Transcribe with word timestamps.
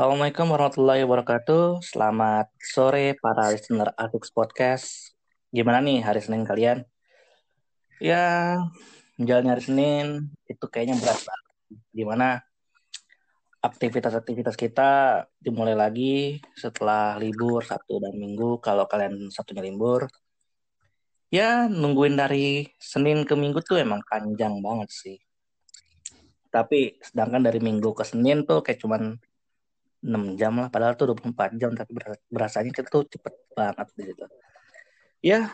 Assalamualaikum 0.00 0.48
warahmatullahi 0.56 1.04
wabarakatuh. 1.04 1.84
Selamat 1.84 2.48
sore 2.56 3.20
para 3.20 3.52
listener 3.52 3.92
Afix 4.00 4.32
Podcast. 4.32 5.12
Gimana 5.52 5.84
nih 5.84 6.00
hari 6.00 6.24
Senin 6.24 6.48
kalian? 6.48 6.88
Ya, 8.00 8.56
menjalani 9.20 9.52
hari 9.52 9.60
Senin 9.60 10.06
itu 10.48 10.64
kayaknya 10.72 10.96
berat 10.96 11.20
banget. 11.20 11.56
Gimana 11.92 12.40
aktivitas-aktivitas 13.60 14.56
kita 14.56 14.90
dimulai 15.36 15.76
lagi 15.76 16.40
setelah 16.56 17.20
libur 17.20 17.60
Sabtu 17.60 18.00
dan 18.00 18.16
Minggu. 18.16 18.56
Kalau 18.64 18.88
kalian 18.88 19.28
Sabtunya 19.28 19.60
libur, 19.60 20.08
ya 21.28 21.68
nungguin 21.68 22.16
dari 22.16 22.64
Senin 22.80 23.28
ke 23.28 23.36
Minggu 23.36 23.60
tuh 23.60 23.76
emang 23.76 24.00
panjang 24.08 24.64
banget 24.64 24.88
sih. 24.88 25.20
Tapi 26.48 26.96
sedangkan 27.04 27.44
dari 27.44 27.60
Minggu 27.60 27.92
ke 27.92 28.08
Senin 28.08 28.48
tuh 28.48 28.64
kayak 28.64 28.80
cuman 28.80 29.20
6 30.00 30.40
jam 30.40 30.56
lah 30.56 30.68
padahal 30.72 30.96
tuh 30.96 31.12
24 31.12 31.60
jam 31.60 31.70
tapi 31.76 31.92
berasanya 32.32 32.72
kita 32.72 32.88
tuh 32.88 33.04
cepet 33.04 33.34
banget 33.52 33.88
gitu. 34.00 34.24
Ya 35.20 35.52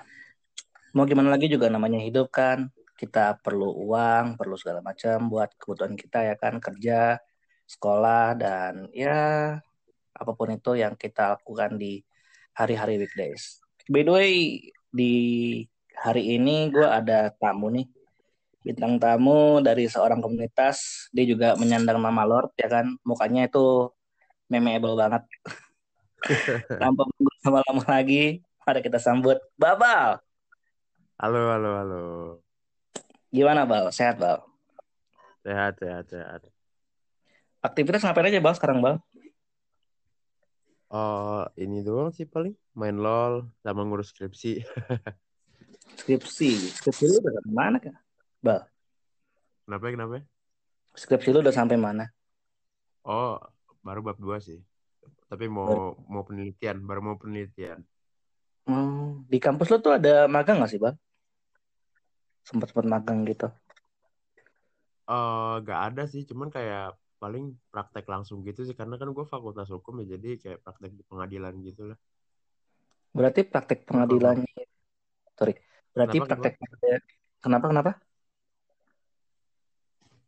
mau 0.94 1.04
gimana 1.04 1.34
lagi 1.34 1.50
juga 1.50 1.66
namanya 1.66 1.98
hidup 1.98 2.30
kan. 2.30 2.70
Kita 2.96 3.36
perlu 3.42 3.76
uang 3.84 4.40
perlu 4.40 4.56
segala 4.56 4.80
macam 4.80 5.28
buat 5.28 5.52
kebutuhan 5.60 5.98
kita 5.98 6.32
ya 6.32 6.34
kan 6.38 6.56
kerja 6.62 7.20
sekolah 7.66 8.38
dan 8.38 8.88
ya 8.94 9.58
apa 10.16 10.32
pun 10.32 10.54
itu 10.54 10.78
yang 10.78 10.96
kita 10.96 11.36
lakukan 11.36 11.76
di 11.76 12.00
hari-hari 12.56 12.96
weekdays. 12.96 13.60
By 13.90 14.06
the 14.06 14.12
way 14.14 14.32
di 14.88 15.14
hari 15.92 16.40
ini 16.40 16.72
gue 16.72 16.86
ada 16.86 17.28
tamu 17.36 17.68
nih. 17.74 17.86
Bintang 18.64 18.98
tamu 18.98 19.62
dari 19.62 19.86
seorang 19.86 20.18
komunitas 20.18 21.06
dia 21.14 21.22
juga 21.28 21.54
menyandang 21.54 22.00
nama 22.00 22.24
Lord 22.24 22.56
ya 22.56 22.66
kan. 22.72 22.96
Mukanya 23.04 23.46
itu 23.46 23.92
memeable 24.46 24.94
banget. 24.94 25.22
Tanpa 26.82 27.06
lama-lama 27.46 27.84
lagi, 27.86 28.42
mari 28.66 28.80
kita 28.82 28.98
sambut 28.98 29.38
Babal. 29.54 30.18
Halo, 31.16 31.40
halo, 31.54 31.70
halo. 31.80 32.02
Gimana 33.30 33.64
Bal? 33.64 33.90
Sehat 33.90 34.18
Bal? 34.18 34.42
Sehat, 35.46 35.78
sehat, 35.78 36.04
sehat. 36.10 36.40
Aktivitas 37.62 38.02
ngapain 38.02 38.28
aja 38.30 38.42
Bal 38.42 38.54
sekarang 38.54 38.78
Bal? 38.82 38.96
Oh, 40.86 41.42
ini 41.58 41.82
doang 41.82 42.14
sih 42.14 42.26
paling. 42.26 42.54
Main 42.76 43.00
LOL 43.00 43.48
sama 43.64 43.82
ngurus 43.82 44.14
skripsi. 44.14 44.62
skripsi? 46.00 46.78
Skripsi 46.78 47.04
lu 47.10 47.18
udah 47.18 47.32
sampai 47.34 47.52
mana 47.54 47.76
kak? 47.82 47.96
Bal? 48.38 48.60
Kenapa, 49.66 49.86
kenapa? 49.90 50.16
Skripsi 50.94 51.28
lu 51.34 51.42
udah 51.42 51.54
sampai 51.54 51.74
mana? 51.74 52.06
Oh, 53.02 53.40
baru 53.86 54.02
bab 54.02 54.18
dua 54.18 54.42
sih. 54.42 54.58
Tapi 55.30 55.46
mau 55.46 55.94
baru. 55.94 56.10
mau 56.10 56.22
penelitian 56.26 56.82
baru 56.82 57.00
mau 57.06 57.16
penelitian. 57.16 57.86
Hmm, 58.66 59.22
di 59.30 59.38
kampus 59.38 59.70
lo 59.70 59.78
tuh 59.78 59.94
ada 59.94 60.26
magang 60.26 60.58
gak 60.58 60.74
sih 60.74 60.82
bang? 60.82 60.98
Sempat 62.42 62.74
sempat 62.74 62.86
magang 62.90 63.22
gitu. 63.22 63.46
Uh, 65.06 65.62
gak 65.62 65.94
ada 65.94 66.02
sih 66.10 66.26
cuman 66.26 66.50
kayak 66.50 66.98
paling 67.22 67.54
praktek 67.70 68.10
langsung 68.10 68.42
gitu 68.42 68.66
sih 68.66 68.74
karena 68.74 68.98
kan 68.98 69.08
gue 69.14 69.24
fakultas 69.24 69.70
hukum 69.70 70.02
ya 70.02 70.18
jadi 70.18 70.36
kayak 70.36 70.58
praktek 70.66 70.92
di 70.98 71.02
pengadilan 71.06 71.54
gitu 71.62 71.94
lah. 71.94 71.98
Berarti 73.14 73.46
praktek 73.46 73.86
pengadilan 73.86 74.42
sorry. 75.38 75.54
Berarti 75.94 76.16
kenapa, 76.18 76.30
praktek 76.34 76.54
kenapa 77.38 77.66
kenapa? 77.70 77.92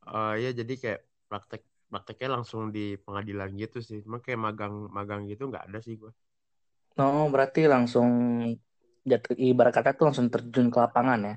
Uh, 0.08 0.34
ya 0.41 0.54
jadi 0.54 0.74
kayak 0.78 1.00
praktek 1.28 1.62
prakteknya 1.88 2.41
langsung 2.41 2.69
di 2.69 3.00
pengadilan 3.00 3.53
gitu 3.56 3.81
sih. 3.81 4.04
Cuma 4.04 4.21
kayak 4.21 4.41
magang-magang 4.41 5.25
gitu 5.26 5.49
nggak 5.49 5.72
ada 5.72 5.81
sih 5.81 5.97
gue. 5.97 6.12
Oh, 6.99 7.26
berarti 7.32 7.65
langsung 7.65 8.09
jatuh 9.09 9.34
ibarat 9.38 9.72
kata 9.72 9.97
tuh 9.97 10.12
langsung 10.12 10.28
terjun 10.28 10.69
ke 10.69 10.78
lapangan 10.78 11.21
ya? 11.25 11.37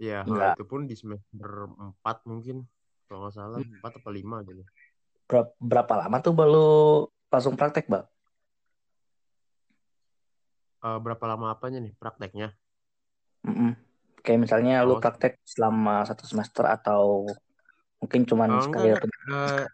Iya, 0.00 0.18
nah, 0.24 0.56
itu 0.56 0.64
pun 0.64 0.88
di 0.88 0.96
semester 0.96 1.68
4 1.68 2.24
mungkin. 2.24 2.64
Kalau 3.04 3.26
nggak 3.26 3.34
salah, 3.36 3.60
hmm. 3.60 3.84
4 3.84 3.98
atau 4.00 4.12
5 4.12 4.36
gitu. 4.48 4.62
Berapa, 5.28 5.50
berapa 5.60 5.94
lama 6.06 6.16
tuh 6.24 6.32
baru 6.32 6.68
langsung 7.28 7.54
praktek, 7.54 7.86
Bang? 7.86 8.08
Uh, 10.80 10.96
berapa 10.96 11.20
lama 11.28 11.52
apanya 11.52 11.84
nih 11.84 11.92
prakteknya? 12.00 12.56
Mm 13.44 13.52
-mm. 13.52 13.72
Kayak 14.24 14.40
misalnya 14.48 14.80
oh, 14.84 14.88
lu 14.88 14.94
praktek 14.96 15.36
selama 15.44 16.08
satu 16.08 16.24
semester 16.24 16.64
atau 16.64 17.28
Mungkin 18.00 18.24
cuma 18.24 18.48
oh, 18.48 18.64
sekali 18.64 18.96
atau... 18.96 19.08
uh, 19.30 19.64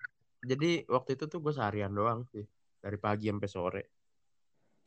jadi 0.43 0.85
waktu 0.91 1.15
itu 1.15 1.25
tuh 1.31 1.39
gue 1.39 1.53
seharian 1.55 1.95
doang 1.95 2.27
sih. 2.35 2.43
Dari 2.83 2.99
pagi 2.99 3.31
sampai 3.31 3.51
sore. 3.51 3.83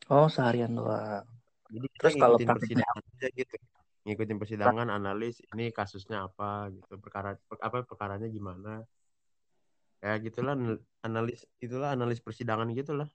Oh, 0.08 0.28
seharian 0.28 0.72
doang. 0.72 1.24
Jadi 1.70 1.86
terus 1.96 2.14
kalau 2.16 2.36
persidangan 2.36 3.02
aja 3.16 3.28
gitu. 3.32 3.56
Ngikutin 4.08 4.38
persidangan, 4.40 4.88
analis 4.88 5.44
ini 5.52 5.68
kasusnya 5.70 6.24
apa 6.24 6.72
gitu, 6.72 6.96
perkara 6.96 7.36
apa 7.60 7.84
perkaranya 7.84 8.26
gimana. 8.26 8.82
Ya 10.00 10.16
gitulah 10.16 10.56
analis 11.04 11.44
itulah 11.60 11.92
analis 11.92 12.24
persidangan 12.24 12.72
gitulah. 12.72 13.06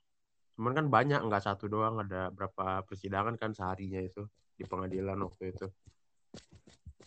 Cuman 0.54 0.72
kan 0.72 0.86
banyak 0.86 1.20
nggak 1.26 1.42
satu 1.42 1.66
doang 1.66 2.00
ada 2.00 2.30
berapa 2.30 2.86
persidangan 2.86 3.34
kan 3.34 3.52
seharinya 3.52 3.98
itu 3.98 4.24
di 4.54 4.64
pengadilan 4.64 5.18
waktu 5.20 5.52
itu. 5.52 5.66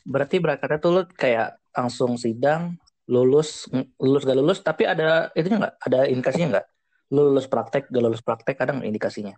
Berarti 0.03 0.37
berkata 0.43 0.77
tuh 0.77 0.91
lu 0.91 1.03
kayak 1.07 1.57
langsung 1.71 2.19
sidang 2.19 2.75
lulus 3.09 3.65
lulus 3.97 4.21
gak 4.21 4.37
lulus 4.37 4.61
tapi 4.61 4.85
ada 4.85 5.33
itunya 5.33 5.57
nggak 5.65 5.75
ada 5.81 5.99
indikasinya 6.05 6.47
nggak 6.53 6.67
lulus 7.09 7.49
praktek 7.49 7.89
gak 7.89 8.03
lulus 8.05 8.21
praktek 8.21 8.55
ada 8.61 8.77
nggak 8.77 8.89
indikasinya? 8.89 9.35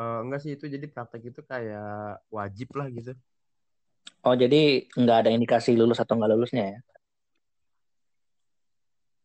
Uh, 0.00 0.24
enggak 0.24 0.40
sih 0.40 0.56
itu 0.56 0.64
jadi 0.64 0.88
praktek 0.88 1.28
itu 1.28 1.44
kayak 1.44 2.24
wajib 2.32 2.72
lah 2.72 2.88
gitu. 2.88 3.12
Oh 4.24 4.32
jadi 4.32 4.88
nggak 4.96 5.28
ada 5.28 5.30
indikasi 5.30 5.76
lulus 5.76 6.00
atau 6.00 6.16
nggak 6.16 6.32
lulusnya 6.32 6.64
ya? 6.76 6.78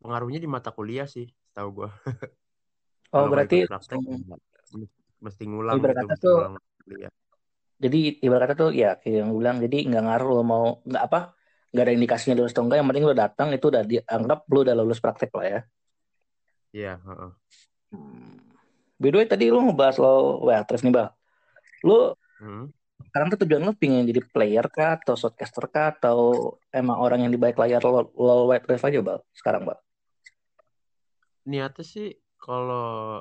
Pengaruhnya 0.04 0.44
di 0.44 0.50
mata 0.52 0.76
kuliah 0.76 1.08
sih 1.08 1.32
tahu 1.56 1.70
gue 1.72 1.90
oh 3.16 3.26
berarti 3.32 3.64
praktek, 3.64 3.96
mesti 5.24 5.44
ngulang 5.48 5.80
ibarat 5.80 6.04
gitu, 6.12 6.20
tuh 6.20 6.38
jadi 7.80 8.00
ibarat 8.20 8.52
kata 8.52 8.60
tuh 8.60 8.72
ya 8.76 9.00
kayak 9.00 9.24
yang 9.24 9.32
bilang 9.32 9.58
jadi 9.64 9.78
nggak 9.88 10.04
ngaruh 10.04 10.30
lo 10.36 10.44
mau 10.44 10.66
nggak 10.84 11.04
apa 11.08 11.20
nggak 11.76 11.92
ada 11.92 11.94
indikasinya 12.00 12.40
lulus 12.40 12.56
atau 12.56 12.64
enggak 12.64 12.80
yang 12.80 12.88
penting 12.88 13.04
lo 13.04 13.12
datang 13.12 13.52
itu 13.52 13.68
udah 13.68 13.84
dianggap 13.84 14.40
lo 14.48 14.60
udah 14.64 14.76
lulus 14.80 15.04
praktek 15.04 15.32
lah 15.36 15.46
ya 15.46 15.60
iya 16.72 16.94
uh 17.04 17.12
-uh. 17.12 17.32
hmm. 17.92 18.40
by 18.96 19.12
the 19.12 19.18
way 19.20 19.28
tadi 19.28 19.52
lo 19.52 19.60
ngebahas 19.60 20.00
lo 20.00 20.40
terus 20.64 20.88
nih 20.88 20.96
bang 20.96 21.12
lo 21.84 22.16
hmm. 22.40 22.72
sekarang 23.12 23.28
tuh 23.36 23.40
tujuan 23.44 23.68
lo 23.68 23.76
pingin 23.76 24.08
jadi 24.08 24.24
player 24.24 24.72
kah 24.72 24.96
atau 24.96 25.20
shortcaster 25.20 25.68
kah 25.68 25.92
atau 25.92 26.56
emang 26.72 26.96
orang 26.96 27.28
yang 27.28 27.32
di 27.36 27.40
balik 27.40 27.60
layar 27.60 27.84
lo, 27.84 28.08
lo 28.16 28.48
Wildrift 28.48 28.88
aja 28.88 29.00
bang 29.04 29.22
sekarang 29.36 29.68
bang 29.68 29.80
niatnya 31.44 31.84
sih 31.84 32.16
kalau 32.40 33.20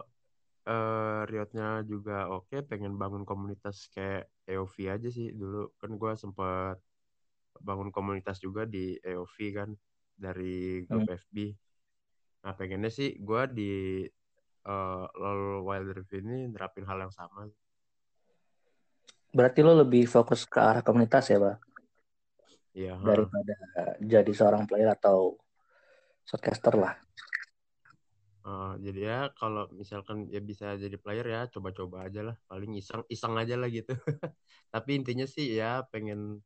uh, 0.69 1.21
Riotnya 1.27 1.83
juga 1.83 2.31
oke 2.31 2.55
okay, 2.55 2.61
pengen 2.63 2.95
bangun 2.95 3.27
komunitas 3.27 3.91
kayak 3.91 4.31
EOV 4.47 4.75
aja 4.95 5.09
sih 5.11 5.35
dulu 5.35 5.75
kan 5.83 5.91
gue 5.91 6.13
sempet 6.15 6.79
bangun 7.61 7.95
komunitas 7.95 8.43
juga 8.43 8.67
di 8.67 8.99
EOV 8.99 9.37
kan 9.55 9.71
dari 10.15 10.83
grup 10.87 11.07
hmm. 11.07 11.19
FB. 11.19 11.37
Nah 12.45 12.53
pengennya 12.55 12.91
sih 12.91 13.19
gue 13.19 13.43
di 13.51 13.73
uh, 14.69 15.05
LOL 15.17 15.65
Wild 15.65 15.89
Rift 15.95 16.13
ini 16.17 16.51
nerapin 16.51 16.87
hal 16.89 17.09
yang 17.09 17.15
sama. 17.15 17.49
Berarti 19.35 19.61
lo 19.67 19.75
lebih 19.75 20.07
fokus 20.07 20.47
ke 20.47 20.63
arah 20.63 20.83
komunitas 20.87 21.27
ya, 21.27 21.43
Pak? 21.43 21.57
Iya. 22.75 22.95
Daripada 23.03 23.55
jadi 23.99 24.31
seorang 24.31 24.67
player 24.71 24.95
atau 24.95 25.39
shortcaster 26.23 26.75
lah. 26.79 26.95
Uh, 28.45 28.77
jadi 28.77 29.01
ya 29.01 29.19
kalau 29.33 29.73
misalkan 29.73 30.29
ya 30.29 30.37
bisa 30.37 30.77
jadi 30.77 31.01
player 31.01 31.25
ya 31.25 31.49
coba-coba 31.49 32.05
aja 32.05 32.21
lah 32.21 32.37
paling 32.45 32.77
iseng 32.77 33.01
iseng 33.09 33.41
aja 33.41 33.57
lah 33.57 33.73
gitu 33.73 33.97
tapi 34.75 35.01
intinya 35.01 35.25
sih 35.25 35.57
ya 35.57 35.81
pengen 35.89 36.45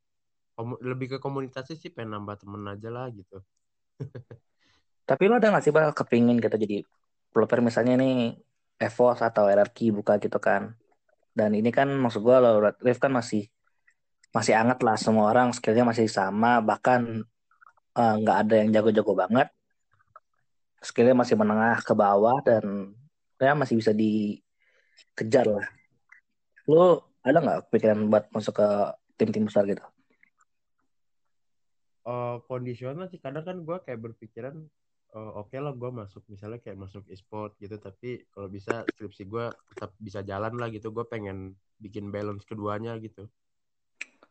lebih 0.63 1.17
ke 1.17 1.19
komunitasnya 1.23 1.79
sih 1.79 1.91
pengen 1.95 2.19
nambah 2.19 2.43
temen 2.43 2.63
aja 2.67 2.89
lah 2.91 3.07
gitu. 3.15 3.39
Tapi 5.09 5.23
lo 5.31 5.39
ada 5.39 5.55
gak 5.55 5.65
sih 5.65 5.73
bang 5.73 5.95
kepingin 5.95 6.39
kita 6.43 6.59
jadi 6.59 6.83
developer? 7.31 7.59
Misalnya 7.63 7.95
nih 7.97 8.37
EVOS 8.79 9.23
atau 9.23 9.47
RRQ 9.47 9.79
buka 10.03 10.19
gitu 10.19 10.39
kan. 10.43 10.75
Dan 11.33 11.55
ini 11.55 11.71
kan 11.71 11.89
maksud 11.89 12.21
gue 12.21 12.37
lo 12.37 12.59
Rift 12.83 13.01
kan 13.01 13.15
masih 13.15 13.47
masih 14.35 14.53
anget 14.59 14.85
lah 14.85 15.01
semua 15.01 15.33
orang 15.33 15.57
skillnya 15.57 15.89
masih 15.89 16.05
sama 16.11 16.61
bahkan 16.61 17.25
eh, 17.97 18.15
nggak 18.21 18.37
uh, 18.37 18.43
ada 18.45 18.55
yang 18.61 18.71
jago-jago 18.75 19.15
banget. 19.15 19.49
Skillnya 20.83 21.15
masih 21.17 21.35
menengah 21.39 21.79
ke 21.83 21.95
bawah 21.95 22.39
dan 22.45 22.95
ya 23.39 23.55
masih 23.55 23.79
bisa 23.79 23.95
dikejar 23.95 25.47
lah. 25.47 25.67
Lo 26.69 27.09
ada 27.25 27.39
nggak 27.39 27.61
pikiran 27.71 28.11
buat 28.11 28.29
masuk 28.35 28.59
ke 28.59 28.69
tim-tim 29.19 29.47
besar 29.49 29.67
gitu 29.67 29.83
uh, 32.09 32.37
kondisional 32.49 33.07
sih 33.13 33.21
kadang 33.21 33.45
kan 33.45 33.57
gue 33.61 33.77
kayak 33.85 34.01
berpikiran 34.01 34.57
oh, 35.13 35.45
oke 35.45 35.57
lah 35.61 35.77
gue 35.77 35.91
masuk 35.93 36.25
misalnya 36.33 36.59
kayak 36.65 36.81
masuk 36.81 37.05
e-sport 37.13 37.53
gitu 37.61 37.77
tapi 37.77 38.25
kalau 38.33 38.49
bisa 38.49 38.89
skripsi 38.97 39.29
gue 39.29 39.47
tetap 39.77 39.91
bisa 40.01 40.25
jalan 40.25 40.57
lah 40.57 40.73
gitu 40.73 40.89
gue 40.89 41.05
pengen 41.05 41.53
bikin 41.79 42.11
balance 42.11 42.43
keduanya 42.49 42.97
gitu. 42.99 43.29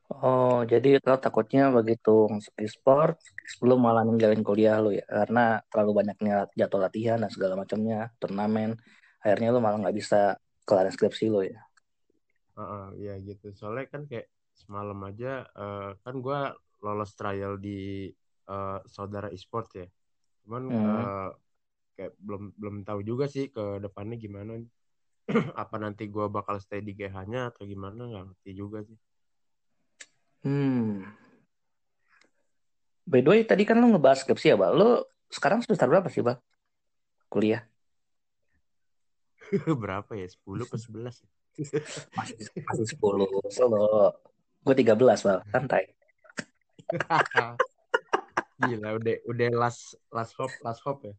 Oh, 0.07 0.63
jadi 0.63 1.03
lo 1.03 1.19
takutnya 1.19 1.67
begitu 1.67 2.31
masuk 2.31 2.55
e-sport, 2.63 3.19
lu 3.59 3.75
malah 3.75 4.07
ninggalin 4.07 4.39
kuliah 4.39 4.79
lu 4.79 4.95
ya, 4.95 5.03
karena 5.03 5.59
terlalu 5.67 5.91
banyaknya 5.99 6.47
jadwal 6.55 6.87
latihan 6.87 7.19
dan 7.19 7.27
segala 7.27 7.59
macamnya, 7.59 8.07
turnamen, 8.15 8.79
akhirnya 9.19 9.51
lu 9.51 9.59
malah 9.59 9.83
nggak 9.83 9.97
bisa 9.99 10.39
kelar 10.63 10.87
skripsi 10.87 11.27
lu 11.27 11.43
ya. 11.43 11.59
uh, 12.55 12.95
ya 12.95 13.19
gitu. 13.19 13.51
Soalnya 13.51 13.91
kan 13.91 14.07
kayak 14.07 14.31
semalam 14.55 14.95
aja 15.03 15.43
uh, 15.59 15.91
kan 15.99 16.15
gue 16.23 16.39
lolos 16.83 17.13
trial 17.17 17.57
di 17.57 18.11
uh, 18.49 18.79
saudara 18.85 19.29
e-sport 19.33 19.69
ya 19.75 19.87
cuman 20.45 20.63
Hmm. 20.67 20.85
uh, 20.85 21.29
kayak 21.97 22.13
belum 22.21 22.53
belum 22.55 22.75
tahu 22.85 23.01
juga 23.01 23.25
sih 23.25 23.49
ke 23.49 23.81
depannya 23.81 24.15
gimana 24.21 24.61
apa 25.61 25.75
nanti 25.81 26.07
gue 26.07 26.25
bakal 26.29 26.61
stay 26.61 26.79
di 26.79 26.93
GH-nya 26.93 27.51
atau 27.51 27.65
gimana 27.67 28.07
nggak 28.07 28.25
ngerti 28.31 28.51
juga 28.53 28.85
sih 28.85 28.97
Hmm. 30.45 31.03
By 33.03 33.19
the 33.19 33.29
way, 33.31 33.41
tadi 33.43 33.63
kan 33.67 33.79
lu 33.79 33.91
ngebahas 33.91 34.23
skripsi 34.23 34.53
ya, 34.53 34.55
Bal. 34.55 34.75
Lu 34.75 35.03
sekarang 35.27 35.59
semester 35.65 35.89
berapa 35.89 36.07
sih, 36.07 36.23
Bal? 36.23 36.39
Kuliah? 37.27 37.67
berapa 39.83 40.11
ya 40.15 40.27
10 40.27 40.67
ke 40.67 40.75
11 40.75 41.23
Masih, 42.15 42.35
masih 42.63 42.85
10. 42.95 43.51
Solo. 43.51 44.13
Gue 44.63 44.75
13, 44.75 44.93
Bal. 45.25 45.39
Santai. 45.51 45.96
gila 48.57 48.89
udah 48.97 49.15
udah 49.29 49.47
last 49.53 49.99
last 50.09 50.33
hop 50.39 50.49
last 50.65 50.81
hop 50.81 51.03
ya 51.05 51.13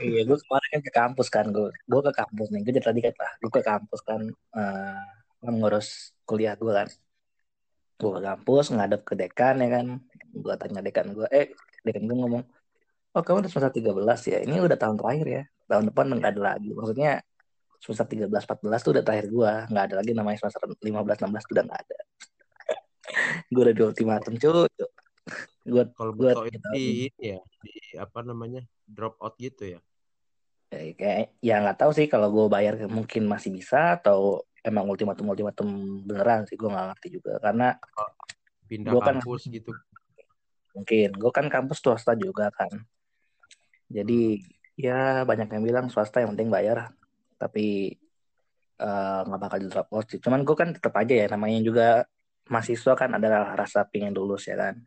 Iya, 0.00 0.24
gue 0.24 0.38
kemarin 0.40 0.68
kan 0.72 0.82
ke 0.86 0.92
kampus 0.92 1.28
kan. 1.28 1.46
Gue 1.52 1.68
gue 1.90 2.00
ke 2.00 2.12
kampus 2.16 2.48
nih. 2.48 2.60
Gue 2.64 2.72
tadi 2.80 3.00
kata, 3.04 3.26
gue 3.44 3.50
ke 3.52 3.60
kampus 3.60 4.00
kan. 4.08 4.20
eh 4.56 5.52
ngurus 5.52 6.16
kuliah 6.24 6.54
gue 6.56 6.72
kan. 6.72 6.88
Gue 8.00 8.10
ke 8.16 8.20
kampus, 8.24 8.64
ngadep 8.72 9.00
ke 9.04 9.14
dekan 9.20 9.54
ya 9.60 9.68
kan. 9.68 9.86
Gue 10.32 10.54
tanya 10.56 10.80
dekan 10.80 11.06
gue, 11.12 11.26
eh 11.28 11.52
dekan 11.84 12.02
gue 12.08 12.16
ngomong, 12.16 12.42
oh 13.12 13.22
kamu 13.24 13.44
udah 13.44 13.50
semester 13.52 13.72
13 13.76 14.32
ya? 14.32 14.38
Ini 14.46 14.56
udah 14.64 14.78
tahun 14.80 14.96
terakhir 14.96 15.26
ya. 15.28 15.42
Tahun 15.68 15.84
depan 15.92 16.04
nggak 16.16 16.32
ada 16.36 16.42
lagi. 16.56 16.70
Maksudnya 16.72 17.20
semester 17.82 18.06
13, 18.08 18.32
14 18.48 18.80
tuh 18.84 18.92
udah 18.96 19.04
terakhir 19.04 19.26
gue. 19.28 19.52
Nggak 19.72 19.84
ada 19.92 19.94
lagi 20.00 20.10
namanya 20.16 20.38
semester 20.40 20.60
15, 20.80 20.88
16 21.20 21.44
tuh 21.48 21.54
udah 21.56 21.64
nggak 21.68 21.80
ada. 21.84 21.98
gue 23.52 23.60
udah 23.60 23.74
di 23.76 23.82
ultimatum 23.84 24.34
cuy. 24.40 24.68
Gue 25.62 25.86
kalau 25.94 26.12
gue 26.14 26.30
betul 26.34 26.46
itu 26.50 26.68
di 26.74 26.86
ya 27.22 27.38
di 27.62 27.72
apa 27.94 28.18
namanya 28.26 28.66
drop 28.82 29.14
out 29.22 29.38
gitu 29.38 29.78
ya? 29.78 29.80
Eh, 30.74 30.96
kayak 30.98 31.38
ya 31.38 31.62
nggak 31.62 31.78
tahu 31.78 31.92
sih 31.94 32.06
kalau 32.10 32.32
gue 32.34 32.46
bayar 32.50 32.74
mungkin 32.90 33.30
masih 33.30 33.54
bisa 33.54 34.00
atau 34.00 34.42
emang 34.66 34.88
ultimatum 34.90 35.30
ultimatum 35.30 35.68
beneran 36.02 36.48
sih 36.50 36.58
gue 36.58 36.66
nggak 36.66 36.86
ngerti 36.94 37.08
juga. 37.14 37.38
Karena 37.38 37.78
pindah 38.66 38.92
Gua 38.96 39.02
kan- 39.04 39.20
kampus 39.22 39.46
gitu. 39.46 39.70
Mungkin 40.72 41.08
gue 41.14 41.30
kan 41.30 41.46
kampus 41.46 41.78
swasta 41.78 42.16
juga 42.18 42.50
kan. 42.50 42.72
Jadi 43.92 44.40
ya 44.74 45.22
banyak 45.22 45.52
yang 45.52 45.62
bilang 45.62 45.86
swasta 45.92 46.24
yang 46.24 46.34
penting 46.34 46.50
bayar. 46.50 46.90
Tapi 47.38 47.94
eh, 48.82 49.20
nggak 49.28 49.40
bakal 49.46 49.58
di 49.62 49.68
drop 49.70 49.88
out 49.94 50.06
sih. 50.10 50.18
Cuman 50.18 50.42
gue 50.42 50.56
kan 50.58 50.74
tetap 50.74 50.96
aja 50.98 51.14
ya 51.14 51.26
namanya 51.30 51.60
juga 51.62 51.86
mahasiswa 52.50 52.98
kan 52.98 53.14
ada 53.14 53.54
rasa 53.54 53.86
pingin 53.86 54.10
lulus 54.10 54.50
ya 54.50 54.58
kan 54.58 54.82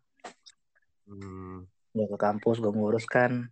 hmm. 1.07 1.65
gue 1.95 2.05
ke 2.11 2.17
kampus 2.19 2.59
gue 2.59 2.73
ngurus 2.73 3.07
kan 3.07 3.47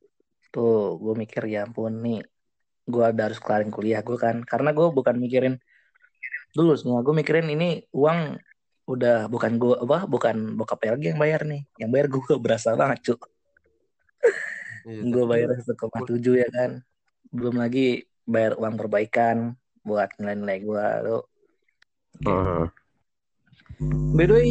tuh 0.53 1.01
gue 1.01 1.13
mikir 1.17 1.47
ya 1.49 1.65
ampun 1.65 1.97
nih 2.03 2.21
gue 2.83 3.03
harus 3.03 3.39
kelarin 3.39 3.71
kuliah 3.71 4.03
gue 4.03 4.19
kan. 4.19 4.43
Karena 4.43 4.75
gue 4.75 4.87
bukan 4.91 5.15
mikirin 5.15 5.55
dulu 6.53 6.77
semua 6.77 7.01
gue 7.01 7.15
mikirin 7.15 7.49
ini 7.49 7.81
uang 7.95 8.37
udah 8.83 9.31
bukan 9.31 9.57
gue 9.57 9.73
apa 9.79 10.05
bukan 10.05 10.59
bokap 10.59 10.83
lagi 10.83 11.15
yang 11.15 11.19
bayar 11.21 11.47
nih. 11.47 11.63
Yang 11.79 11.89
bayar 11.89 12.07
gue 12.11 12.33
berasa 12.43 12.75
banget 12.75 12.99
cuk. 13.11 13.21
Iya, 14.83 14.99
gue 15.15 15.23
bayar 15.23 15.47
1,7 15.55 16.43
ya 16.43 16.49
kan. 16.51 16.83
Belum 17.31 17.55
lagi 17.55 18.03
bayar 18.27 18.59
uang 18.59 18.75
perbaikan 18.75 19.55
buat 19.83 20.15
nilai-nilai 20.15 20.59
gue 20.63 20.87
tuh 21.03 21.23
Heeh. 22.23 22.65
by 24.15 24.23
the 24.23 24.33
way 24.33 24.49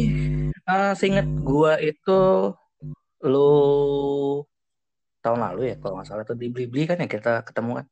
uh, 0.69 0.93
seinget 0.93 1.25
gue 1.25 1.73
itu 1.81 2.21
lu 3.31 3.49
tahun 5.23 5.39
lalu 5.45 5.61
ya 5.71 5.75
kalau 5.81 5.93
nggak 5.95 6.07
salah 6.09 6.23
tuh 6.27 6.35
di 6.35 6.47
Blibli 6.53 6.83
kan 6.89 6.97
ya 6.99 7.07
kita 7.07 7.31
ketemu 7.47 7.71
kan 7.79 7.85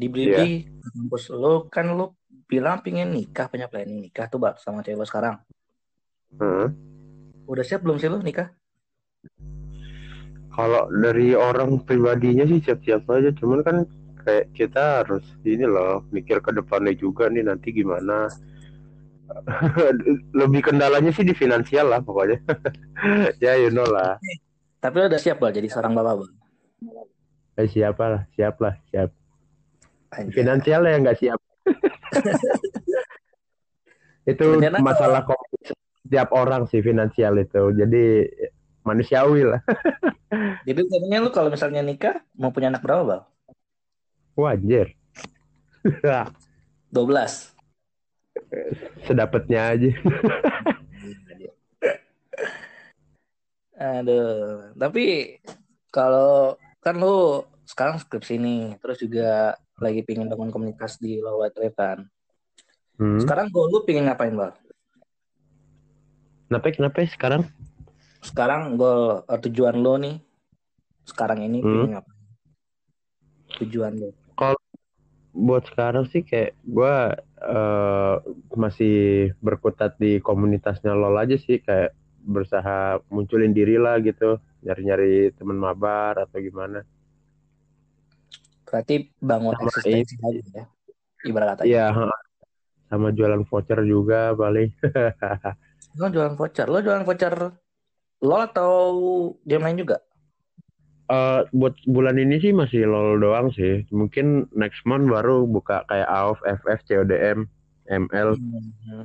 di 0.00 0.06
Blibli 0.12 0.48
kampus 0.84 1.24
lu 1.32 1.68
kan 1.74 1.86
lu 1.98 2.04
bilang 2.50 2.84
pingin 2.84 3.08
nikah 3.16 3.46
punya 3.48 3.66
planning 3.72 3.98
nikah 4.04 4.26
tuh 4.28 4.38
bang 4.42 4.56
sama 4.60 4.84
cewek 4.84 5.00
lu 5.00 5.06
sekarang 5.08 5.36
Heeh. 6.40 6.68
udah 7.48 7.64
siap 7.64 7.80
belum 7.84 7.96
sih 8.00 8.08
lu 8.12 8.20
nikah 8.20 8.48
Kalau 10.52 10.84
dari 10.92 11.32
orang 11.32 11.80
pribadinya 11.88 12.44
sih 12.44 12.60
siap-siap 12.60 13.08
aja, 13.08 13.32
cuman 13.40 13.60
kan 13.64 13.76
kayak 14.20 14.52
kita 14.52 15.00
harus 15.00 15.24
ini 15.48 15.64
loh 15.64 16.04
mikir 16.12 16.44
ke 16.44 16.52
depannya 16.52 16.92
juga 16.92 17.32
nih 17.32 17.48
nanti 17.48 17.72
gimana. 17.72 18.28
Lebih 20.40 20.72
kendalanya 20.72 21.12
sih 21.12 21.24
di 21.24 21.32
finansial 21.32 21.88
lah 21.88 22.00
pokoknya. 22.00 22.40
ya 23.44 23.56
you 23.58 23.72
know 23.72 23.86
lah. 23.86 24.16
tapi 24.82 24.98
lu 24.98 25.06
udah 25.06 25.22
siap 25.22 25.38
bang 25.38 25.54
jadi 25.54 25.70
seorang 25.70 25.94
bapak 25.94 26.26
bang 26.26 26.32
Eh, 27.52 27.68
siapa 27.68 28.04
lah, 28.08 28.22
siap 28.32 28.56
lah, 28.64 28.74
siap. 28.88 29.12
Anjir. 30.10 30.40
Finansial 30.40 30.82
ya 30.88 30.96
nggak 30.98 31.18
siap. 31.20 31.40
itu 34.32 34.44
masalah 34.80 35.28
kok 35.28 35.36
setiap 36.02 36.32
orang 36.32 36.64
sih 36.72 36.80
finansial 36.80 37.36
itu. 37.36 37.76
Jadi 37.76 38.24
manusiawi 38.82 39.46
lah. 39.46 39.60
jadi 40.66 40.80
katanya 40.80 41.18
lu 41.22 41.30
kalau 41.30 41.52
misalnya 41.52 41.84
nikah 41.84 42.24
mau 42.34 42.50
punya 42.50 42.72
anak 42.72 42.82
berapa 42.82 43.04
bang 43.04 43.22
Wajar. 44.32 44.88
12 46.88 47.51
Sedapatnya 49.08 49.72
aja. 49.72 49.90
Aduh, 53.82 54.70
tapi 54.76 55.36
kalau 55.90 56.54
kan 56.84 56.94
lu 57.00 57.42
sekarang 57.66 57.98
skripsi 57.98 58.36
nih, 58.38 58.62
terus 58.78 59.00
juga 59.00 59.56
lagi 59.80 60.04
pingin 60.06 60.28
bangun 60.30 60.52
komunitas 60.52 61.00
di 61.00 61.18
Low 61.18 61.42
White 61.42 61.58
Wave 61.58 61.76
kan. 61.76 61.98
Hmm. 63.00 63.18
Sekarang 63.18 63.48
gue 63.50 63.64
lu 63.72 63.82
pingin 63.82 64.06
ngapain, 64.06 64.36
Bal? 64.36 64.54
Kenapa 66.46 66.68
kenapa 66.70 66.98
sekarang? 67.08 67.42
Sekarang 68.22 68.76
gue 68.78 69.24
tujuan 69.48 69.80
lo 69.80 69.96
nih, 69.98 70.20
sekarang 71.08 71.42
ini 71.42 71.58
Hmm. 71.58 71.66
pingin 71.66 71.90
ngapain? 71.96 72.20
Tujuan 73.64 73.92
lo. 73.98 74.21
Buat 75.32 75.64
sekarang 75.64 76.08
sih 76.12 76.22
kayak 76.22 76.52
gue 76.64 76.94
masih 78.52 78.96
berkutat 79.40 79.96
di 79.96 80.20
komunitasnya 80.20 80.92
LOL 80.92 81.16
aja 81.16 81.40
sih 81.40 81.58
kayak 81.64 81.96
berusaha 82.22 83.02
munculin 83.10 83.50
diri 83.50 83.80
lah 83.80 83.98
gitu 83.98 84.38
nyari-nyari 84.62 85.34
teman 85.34 85.58
mabar 85.58 86.22
atau 86.22 86.38
gimana 86.38 86.86
Berarti 88.72 89.12
bangun 89.20 89.52
Sama 89.52 89.68
eksistensi 89.68 90.16
lagi 90.16 90.40
ya. 90.48 90.64
Ibarat 91.28 91.46
kata. 91.60 91.62
iya 91.68 91.92
ha. 91.92 92.08
sama 92.88 93.12
jualan 93.12 93.44
voucher 93.44 93.84
juga 93.84 94.32
paling 94.32 94.72
Lo 96.00 96.08
jualan 96.08 96.34
voucher. 96.40 96.66
Lo 96.72 96.80
jualan 96.80 97.04
voucher 97.04 97.34
lo 98.22 98.36
atau 98.38 98.72
game 99.44 99.66
lain 99.66 99.82
juga? 99.82 100.00
Eh, 101.10 101.40
buat 101.50 101.74
bulan 101.84 102.14
ini 102.16 102.38
sih 102.38 102.54
masih 102.54 102.86
LOL 102.86 103.18
doang 103.18 103.50
sih 103.52 103.84
mungkin 103.90 104.46
next 104.54 104.86
month 104.86 105.10
baru 105.10 105.44
buka 105.44 105.82
kayak 105.90 106.08
AOF, 106.08 106.40
FF, 106.62 106.80
CODM, 106.88 107.38
ML 107.90 108.38
Hmm. 108.38 109.04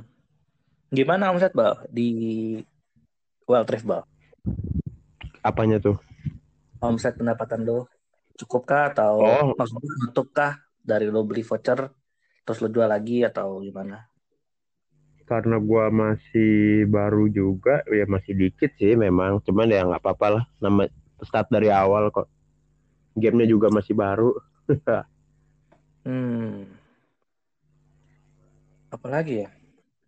Gimana 0.88 1.28
omset, 1.28 1.52
Bal? 1.52 1.84
Di 1.92 2.08
Wild 3.44 3.68
Rift, 3.68 3.84
Bal? 3.84 4.02
apanya 5.42 5.78
tuh 5.78 5.96
omset 6.82 7.14
pendapatan 7.18 7.62
lo 7.66 7.90
cukup 8.38 8.62
kah 8.64 8.94
atau 8.94 9.18
Oh. 9.18 9.46
maksudnya 9.58 9.92
nutup 10.06 10.30
kah 10.30 10.54
dari 10.80 11.10
lo 11.10 11.26
beli 11.26 11.42
voucher 11.42 11.90
terus 12.46 12.58
lo 12.62 12.68
jual 12.70 12.88
lagi 12.88 13.26
atau 13.26 13.58
gimana? 13.60 14.06
karena 15.28 15.60
gua 15.60 15.92
masih 15.92 16.88
baru 16.88 17.28
juga 17.28 17.84
ya 17.92 18.08
masih 18.08 18.32
dikit 18.32 18.72
sih 18.80 18.96
memang 18.96 19.44
cuman 19.44 19.68
ya 19.68 19.84
nggak 19.84 20.00
apa-apa 20.00 20.26
lah 20.40 20.44
nama 20.56 20.88
start 21.22 21.50
dari 21.50 21.72
awal 21.72 22.10
kok 22.14 22.28
gamenya 23.18 23.46
juga 23.50 23.70
masih 23.70 23.94
baru 23.98 24.34
Hmm. 26.08 26.64
Apalagi 28.88 29.44
ya? 29.44 29.48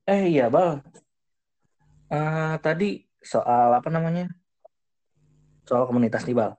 Eh 0.08 0.32
iya 0.32 0.48
bal. 0.48 0.80
Eh, 2.08 2.54
tadi 2.64 3.04
soal 3.20 3.76
apa 3.76 3.92
namanya? 3.92 4.32
Soal 5.68 5.84
komunitas 5.84 6.24
nih 6.24 6.36
bal. 6.36 6.56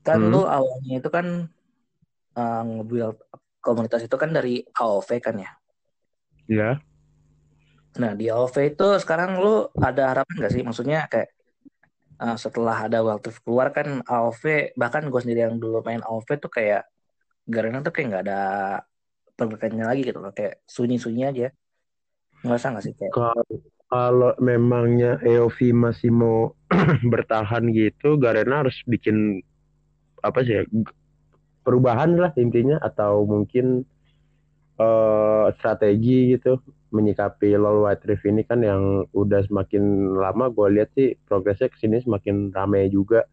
kan 0.00 0.16
Hmm. 0.16 0.32
lu 0.32 0.42
awalnya 0.48 0.96
itu 0.96 1.12
kan 1.12 1.44
uh, 2.32 2.62
nge-build 2.64 3.20
komunitas 3.60 4.00
itu 4.00 4.16
kan 4.16 4.32
dari 4.32 4.64
AOV 4.72 5.10
kan 5.20 5.36
ya. 5.36 5.50
Ya. 6.48 6.70
Nah 8.00 8.16
di 8.16 8.32
AOV 8.32 8.56
itu 8.74 8.86
sekarang 8.96 9.36
lu 9.38 9.68
ada 9.76 10.16
harapan 10.16 10.34
gak 10.40 10.52
sih? 10.56 10.64
Maksudnya 10.64 11.04
kayak 11.12 11.36
uh, 12.20 12.36
setelah 12.36 12.86
ada 12.86 13.00
Rift 13.00 13.40
keluar 13.42 13.72
kan 13.72 14.04
AOV 14.04 14.76
bahkan 14.76 15.08
gue 15.08 15.20
sendiri 15.20 15.48
yang 15.48 15.56
dulu 15.56 15.80
main 15.80 16.04
AOV 16.04 16.28
tuh 16.36 16.52
kayak 16.52 16.84
Garena 17.48 17.82
tuh 17.82 17.90
kayak 17.90 18.06
nggak 18.12 18.24
ada 18.28 18.42
pergerakannya 19.34 19.84
lagi 19.88 20.02
gitu 20.04 20.20
loh 20.20 20.30
kayak 20.30 20.60
sunyi-sunyi 20.68 21.24
aja. 21.24 21.48
Ngerasa 22.44 22.76
gak 22.76 22.84
sih 22.84 22.94
kayak 22.94 23.12
Kalau 23.90 24.32
memangnya 24.38 25.18
EOV 25.26 25.74
masih 25.74 26.14
mau 26.14 26.54
bertahan 27.12 27.66
gitu, 27.74 28.20
Garena 28.22 28.62
harus 28.62 28.78
bikin 28.86 29.42
apa 30.22 30.44
sih 30.46 30.62
ya, 30.62 30.62
perubahan 31.66 32.14
lah 32.14 32.30
intinya 32.38 32.78
atau 32.78 33.26
mungkin 33.26 33.82
eh, 34.78 35.46
strategi 35.58 36.38
gitu 36.38 36.62
menyikapi 36.90 37.54
LoL 37.54 37.86
White 37.86 38.04
Rift 38.06 38.26
ini 38.26 38.42
kan 38.42 38.60
yang 38.66 39.06
udah 39.14 39.46
semakin 39.46 40.14
lama 40.18 40.50
gue 40.50 40.66
lihat 40.74 40.90
sih 40.98 41.14
progresnya 41.26 41.70
ke 41.70 41.78
sini 41.78 42.02
semakin 42.02 42.50
rame 42.50 42.90
juga 42.90 43.26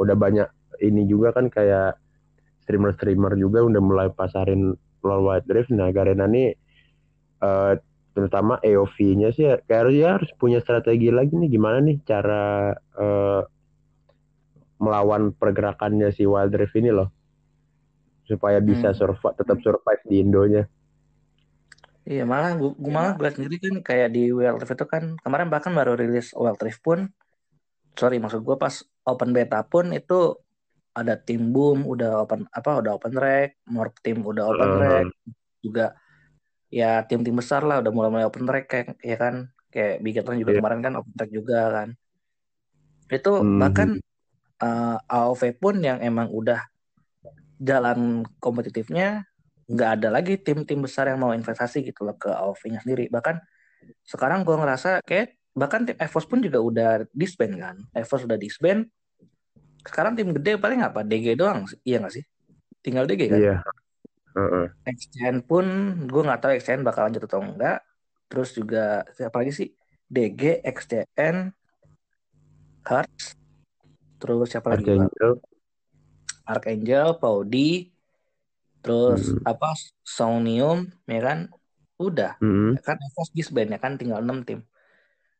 udah 0.00 0.16
banyak 0.16 0.48
ini 0.80 1.04
juga 1.04 1.36
kan 1.36 1.52
kayak 1.52 2.00
streamer-streamer 2.64 3.36
juga 3.36 3.62
udah 3.64 3.82
mulai 3.84 4.08
pasarin 4.12 4.72
LoL 5.04 5.22
White 5.28 5.48
Rift 5.52 5.70
nah 5.76 5.92
Garena 5.92 6.24
nih 6.24 6.56
eh, 7.44 7.72
terutama 8.12 8.60
EOV-nya 8.60 9.32
sih 9.32 9.48
kayak 9.68 9.92
ya 9.92 10.20
harus 10.20 10.28
punya 10.36 10.60
strategi 10.60 11.08
lagi 11.08 11.32
nih 11.36 11.48
gimana 11.52 11.80
nih 11.84 11.96
cara 12.04 12.72
eh, 12.76 13.42
melawan 14.82 15.30
pergerakannya 15.36 16.10
si 16.10 16.26
Wild 16.26 16.52
Rift 16.58 16.74
ini 16.74 16.90
loh 16.90 17.08
supaya 18.26 18.58
bisa 18.62 18.90
Hmm. 18.90 18.98
survive 18.98 19.36
tetap 19.36 19.58
survive 19.62 20.02
di 20.08 20.16
Indonya. 20.22 20.64
Iya 22.02 22.26
malah 22.26 22.58
gue 22.58 22.90
malah 22.90 23.14
gue 23.14 23.30
sendiri 23.30 23.56
kan 23.62 23.74
kayak 23.78 24.08
di 24.10 24.34
Wild 24.34 24.58
Rift 24.58 24.74
itu 24.74 24.86
kan 24.90 25.14
kemarin 25.22 25.46
bahkan 25.46 25.70
baru 25.70 25.94
rilis 25.94 26.34
Wild 26.34 26.58
Rift 26.58 26.82
pun 26.82 27.06
sorry 27.94 28.18
maksud 28.18 28.42
gue 28.42 28.56
pas 28.58 28.74
open 29.06 29.30
beta 29.30 29.62
pun 29.62 29.94
itu 29.94 30.34
ada 30.92 31.14
tim 31.14 31.54
boom 31.54 31.86
udah 31.86 32.26
open 32.26 32.50
apa 32.50 32.82
udah 32.82 32.98
open 32.98 33.14
rek 33.14 33.56
Morp 33.70 33.94
tim 34.02 34.18
udah 34.26 34.44
open 34.50 34.70
Uh, 34.76 34.80
rek 34.82 35.06
juga 35.62 35.86
ya 36.72 37.06
tim-tim 37.06 37.36
besar 37.38 37.62
lah 37.62 37.78
udah 37.78 37.92
mulai-mulai 37.94 38.26
open 38.26 38.50
rek 38.50 38.66
kayak 38.66 38.98
ya 39.04 39.16
kan 39.16 39.34
kayak 39.70 40.02
Bigetron 40.02 40.40
juga 40.42 40.52
Iya. 40.52 40.58
kemarin 40.58 40.80
kan 40.82 40.92
open 40.98 41.14
rek 41.16 41.30
juga 41.30 41.58
kan 41.70 41.88
itu 43.12 43.32
Mhm. 43.40 43.58
bahkan 43.62 43.88
eh, 44.62 44.96
AOV 45.06 45.42
pun 45.58 45.74
yang 45.82 45.98
emang 46.02 46.30
udah 46.30 46.60
jalan 47.62 48.22
kompetitifnya 48.42 49.26
nggak 49.72 49.90
ada 50.00 50.08
lagi 50.12 50.36
tim-tim 50.36 50.84
besar 50.84 51.08
yang 51.08 51.24
mau 51.24 51.32
investasi 51.32 51.80
gitu 51.88 52.04
loh 52.04 52.16
ke 52.20 52.28
AOV-nya 52.28 52.84
sendiri. 52.84 53.08
Bahkan 53.08 53.40
sekarang 54.04 54.44
gue 54.44 54.52
ngerasa 54.52 55.00
kayak 55.00 55.40
bahkan 55.56 55.88
tim 55.88 55.96
EVOS 55.96 56.24
pun 56.28 56.38
juga 56.44 56.58
udah 56.60 56.90
disband 57.16 57.56
kan. 57.56 57.76
EVOS 57.96 58.28
udah 58.28 58.36
disband. 58.36 58.84
Sekarang 59.82 60.12
tim 60.12 60.30
gede 60.36 60.60
paling 60.60 60.84
apa? 60.84 61.00
DG 61.02 61.34
doang, 61.34 61.64
iya 61.82 61.98
nggak 61.98 62.14
sih? 62.14 62.24
Tinggal 62.84 63.08
DG 63.08 63.32
kan. 63.32 63.40
Iya. 63.40 63.56
Heeh. 64.32 64.66
XCN 64.88 65.44
pun 65.44 65.64
gue 66.08 66.22
nggak 66.24 66.40
tahu 66.40 66.52
XCN 66.56 66.84
bakal 66.84 67.08
lanjut 67.08 67.24
atau 67.24 67.40
enggak. 67.40 67.80
Terus 68.28 68.52
juga 68.56 69.04
siapa 69.12 69.40
lagi 69.44 69.52
sih? 69.52 69.68
DG, 70.12 70.60
XCN, 70.64 71.52
Hearts, 72.84 73.36
terus 74.20 74.48
siapa 74.52 74.72
lagi? 74.72 74.84
Bang? 74.84 75.08
Archangel. 75.08 75.32
Archangel, 76.42 77.08
Paudi, 77.16 77.91
terus 78.82 79.30
Hmm. 79.30 79.46
apa 79.46 79.78
Sonium, 80.02 80.90
ya 81.06 81.22
kan? 81.22 81.38
Udah, 82.02 82.34
Mhm. 82.42 82.82
kan 82.82 82.98
EVOS 82.98 83.30
disband 83.30 83.70
ya 83.70 83.78
kan 83.78 83.94
tinggal 83.94 84.20
6 84.20 84.42
tim. 84.42 84.60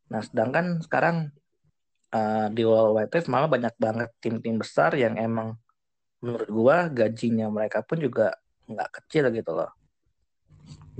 Nah, 0.08 0.22
sedangkan 0.22 0.80
sekarang 0.84 1.34
eh, 2.12 2.46
di 2.52 2.62
World 2.62 2.92
Wide 2.92 3.12
Rift 3.12 3.32
malah 3.32 3.49
banyak 3.49 3.72
banget 3.80 4.12
tim-tim 4.20 4.61
besar 4.61 4.92
yang 4.94 5.16
emang 5.16 5.56
menurut 6.20 6.49
gua 6.52 6.76
gajinya 6.92 7.49
mereka 7.49 7.80
pun 7.80 7.99
juga 7.99 8.37
nggak 8.68 9.00
kecil 9.00 9.32
gitu 9.32 9.56
loh. 9.56 9.72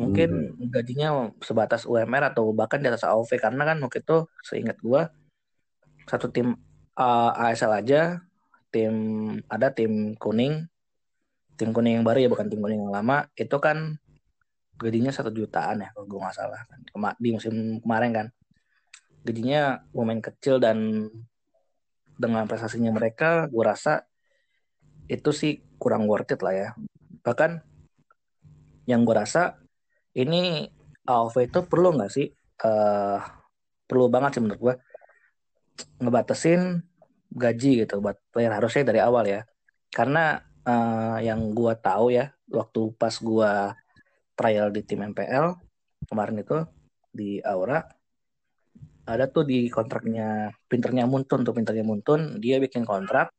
Mungkin 0.01 0.57
gajinya 0.73 1.31
sebatas 1.45 1.85
UMR 1.85 2.33
atau 2.33 2.49
bahkan 2.57 2.81
di 2.81 2.89
atas 2.89 3.05
AOV 3.05 3.29
karena 3.37 3.63
kan 3.69 3.77
waktu 3.85 4.01
itu 4.01 4.25
seingat 4.41 4.81
gua 4.81 5.13
satu 6.09 6.33
tim 6.33 6.57
eh, 6.97 7.31
ASL 7.45 7.77
aja 7.77 8.25
tim 8.73 8.95
ada 9.53 9.69
tim 9.69 10.17
kuning 10.17 10.65
tim 11.63 11.71
kuning 11.71 12.03
yang 12.03 12.07
baru 12.07 12.27
ya 12.27 12.29
bukan 12.35 12.51
tim 12.51 12.59
kuning 12.59 12.83
yang 12.83 12.91
lama. 12.91 13.31
Itu 13.39 13.63
kan 13.63 13.95
gajinya 14.83 15.15
satu 15.15 15.31
jutaan 15.31 15.87
ya 15.87 15.95
kalau 15.95 16.11
gue 16.11 16.19
nggak 16.19 16.35
salah 16.35 16.59
Kema- 16.91 17.15
di 17.23 17.31
musim 17.31 17.79
kemarin 17.79 18.11
kan. 18.11 18.27
Gajinya 19.23 19.87
lumayan 19.95 20.19
kecil 20.19 20.59
dan 20.59 21.07
dengan 22.19 22.51
prestasinya 22.51 22.91
mereka 22.91 23.47
gue 23.47 23.63
rasa 23.63 24.03
itu 25.07 25.31
sih 25.31 25.63
kurang 25.79 26.11
worth 26.11 26.35
it 26.35 26.43
lah 26.43 26.51
ya. 26.51 26.69
Bahkan 27.23 27.63
yang 28.91 29.07
gue 29.07 29.15
rasa 29.15 29.63
ini 30.19 30.67
AOV 31.07 31.47
itu 31.47 31.63
perlu 31.63 31.95
nggak 31.95 32.11
sih? 32.11 32.27
Eh 32.67 33.21
perlu 33.87 34.11
banget 34.11 34.35
sih 34.35 34.43
menurut 34.43 34.59
gue 34.59 34.75
ngebatasin 36.03 36.83
gaji 37.31 37.87
gitu 37.87 38.03
buat 38.03 38.19
player 38.35 38.51
harusnya 38.51 38.83
dari 38.83 38.99
awal 38.99 39.31
ya. 39.31 39.47
Karena 39.95 40.43
eh, 40.67 41.17
yang 41.27 41.41
gua 41.55 41.75
tahu 41.79 42.15
ya 42.15 42.31
waktu 42.51 42.81
pas 43.01 43.15
gua 43.23 43.77
trial 44.39 44.69
di 44.75 44.81
tim 44.87 45.03
MPL 45.03 45.59
kemarin 46.09 46.43
itu 46.43 46.59
di 47.13 47.39
Aura 47.45 47.85
ada 49.03 49.27
tuh 49.27 49.45
di 49.45 49.67
kontraknya 49.67 50.55
pinternya 50.71 51.05
Muntun 51.11 51.43
tuh 51.43 51.55
pinternya 51.55 51.85
Muntun 51.85 52.39
dia 52.39 52.63
bikin 52.63 52.87
kontrak 52.87 53.35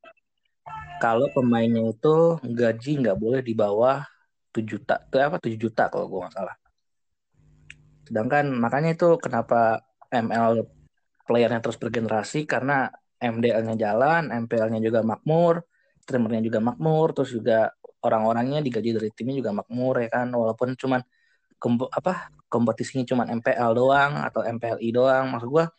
kalau 1.04 1.28
pemainnya 1.36 1.92
itu 1.92 2.40
gaji 2.44 2.92
nggak 3.04 3.18
boleh 3.20 3.42
di 3.44 3.52
bawah 3.52 4.04
7 4.54 4.64
juta 4.64 4.96
tuh 5.10 5.20
apa 5.20 5.38
7 5.42 5.58
juta 5.58 5.90
kalau 5.92 6.06
gua 6.08 6.30
nggak 6.30 6.36
salah. 6.38 6.56
Sedangkan 8.08 8.46
makanya 8.54 8.94
itu 8.94 9.18
kenapa 9.18 9.84
ML 10.14 10.64
playernya 11.26 11.60
terus 11.60 11.82
bergenerasi 11.82 12.46
karena 12.46 12.94
MDL-nya 13.18 13.76
jalan, 13.80 14.30
MPL-nya 14.32 14.80
juga 14.84 15.02
makmur, 15.02 15.64
streamernya 16.04 16.44
juga 16.44 16.60
makmur, 16.60 17.16
terus 17.16 17.32
juga 17.32 17.72
orang-orangnya 18.04 18.60
digaji 18.60 19.00
dari 19.00 19.10
timnya 19.16 19.40
juga 19.40 19.52
makmur 19.56 20.04
ya 20.04 20.10
kan, 20.12 20.28
walaupun 20.28 20.76
cuman 20.76 21.00
kompo- 21.56 21.88
apa 21.88 22.28
kompetisinya 22.52 23.08
cuman 23.08 23.32
MPL 23.40 23.72
doang 23.72 24.20
atau 24.28 24.44
MPLI 24.44 24.92
doang, 24.92 25.32
maksud 25.32 25.48
gua 25.48 25.72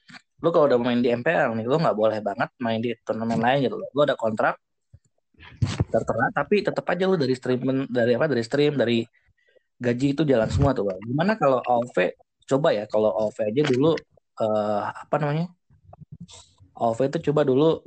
lu 0.44 0.52
kalau 0.52 0.68
udah 0.68 0.80
main 0.80 1.00
di 1.00 1.08
MPL 1.08 1.56
nih 1.56 1.64
lu 1.64 1.76
nggak 1.80 1.96
boleh 1.96 2.20
banget 2.20 2.52
main 2.60 2.80
di 2.80 2.92
turnamen 3.00 3.40
lain 3.40 3.64
gitu 3.64 3.76
loh. 3.80 3.88
Lu 3.96 4.00
ada 4.04 4.12
kontrak 4.12 4.60
tertera 5.88 6.26
tapi 6.34 6.60
tetap 6.60 6.84
aja 6.90 7.04
lu 7.08 7.16
dari 7.16 7.32
stream 7.32 7.88
dari 7.88 8.12
apa 8.12 8.26
dari 8.28 8.42
stream 8.44 8.76
dari 8.76 9.06
gaji 9.78 10.12
itu 10.12 10.22
jalan 10.28 10.48
semua 10.52 10.76
tuh 10.76 10.84
bang. 10.90 11.00
Gimana 11.00 11.32
kalau 11.40 11.64
AOV 11.64 11.96
coba 12.44 12.76
ya 12.76 12.84
kalau 12.84 13.08
AOV 13.24 13.38
aja 13.40 13.62
dulu 13.72 13.92
eh, 14.40 14.82
apa 14.84 15.16
namanya 15.16 15.48
AOV 16.76 17.00
itu 17.08 17.18
coba 17.30 17.46
dulu 17.48 17.80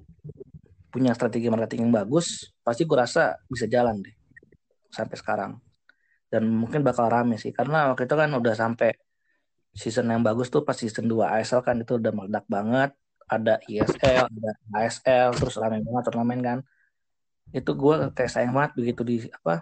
punya 0.97 1.13
strategi 1.13 1.45
marketing 1.53 1.85
yang 1.85 1.93
bagus, 1.93 2.49
pasti 2.65 2.89
gue 2.89 2.97
rasa 2.97 3.37
bisa 3.45 3.69
jalan 3.69 4.01
deh 4.01 4.15
sampai 4.89 5.13
sekarang. 5.13 5.51
Dan 6.25 6.49
mungkin 6.49 6.81
bakal 6.81 7.07
rame 7.13 7.37
sih, 7.37 7.53
karena 7.53 7.93
waktu 7.93 8.09
itu 8.09 8.15
kan 8.17 8.33
udah 8.33 8.57
sampai 8.57 8.97
season 9.77 10.09
yang 10.09 10.25
bagus 10.25 10.49
tuh 10.49 10.65
pas 10.65 10.73
season 10.73 11.05
2 11.05 11.29
ASL 11.37 11.61
kan 11.61 11.77
itu 11.77 12.01
udah 12.01 12.09
meledak 12.09 12.49
banget. 12.49 12.97
Ada 13.29 13.61
ISL, 13.69 14.25
ada 14.25 14.51
ASL, 14.73 15.37
terus 15.37 15.53
rame 15.61 15.85
banget 15.85 16.03
turnamen 16.09 16.39
kan. 16.41 16.59
Itu 17.53 17.77
gue 17.77 18.09
kayak 18.17 18.31
sayang 18.33 18.57
banget 18.57 18.73
begitu 18.73 19.01
di 19.05 19.15
apa 19.29 19.61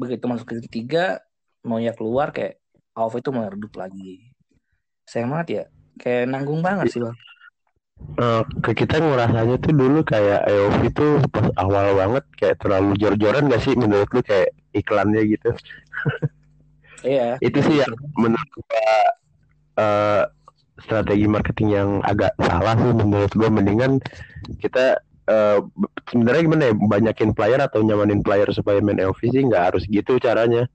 begitu 0.00 0.24
masuk 0.24 0.48
ke 0.48 0.64
ketiga 0.64 1.20
mau 1.60 1.76
ya 1.76 1.92
keluar 1.92 2.32
kayak 2.32 2.56
AOV 2.96 3.20
itu 3.20 3.30
mulai 3.30 3.52
redup 3.52 3.74
lagi. 3.76 4.32
Sayang 5.04 5.28
banget 5.28 5.48
ya, 5.52 5.64
kayak 6.00 6.24
nanggung 6.32 6.64
banget 6.64 6.88
sih 6.88 7.02
bang. 7.04 7.14
Eh, 8.20 8.42
ke 8.60 8.76
kita 8.76 9.00
ngerasanya 9.00 9.56
tuh 9.64 9.72
dulu 9.72 10.04
kayak 10.04 10.44
EOV 10.44 10.80
tuh 10.92 11.24
pas 11.32 11.48
awal 11.56 11.96
banget 11.96 12.24
kayak 12.36 12.56
terlalu 12.60 12.92
jor-joran 13.00 13.48
gak 13.48 13.64
sih 13.64 13.72
menurut 13.72 14.12
lu 14.12 14.20
kayak 14.20 14.52
iklannya 14.76 15.22
gitu. 15.24 15.50
Iya. 17.00 17.40
Itu 17.40 17.64
sih 17.64 17.80
yang 17.80 17.96
menurut 18.12 18.50
gua 18.60 18.92
eh, 19.80 20.22
strategi 20.84 21.24
marketing 21.24 21.68
yang 21.72 21.90
agak 22.04 22.36
salah 22.36 22.76
sih 22.76 22.92
menurut 22.92 23.32
gua 23.32 23.48
mendingan 23.48 24.04
kita 24.60 25.00
eh, 25.24 25.64
sebenarnya 26.12 26.42
gimana 26.44 26.62
ya 26.68 26.74
banyakin 26.76 27.32
player 27.32 27.56
atau 27.64 27.80
nyamanin 27.80 28.20
player 28.20 28.52
supaya 28.52 28.84
main 28.84 29.00
EOV 29.00 29.16
sih 29.32 29.40
nggak 29.48 29.72
harus 29.72 29.88
gitu 29.88 30.20
caranya. 30.20 30.68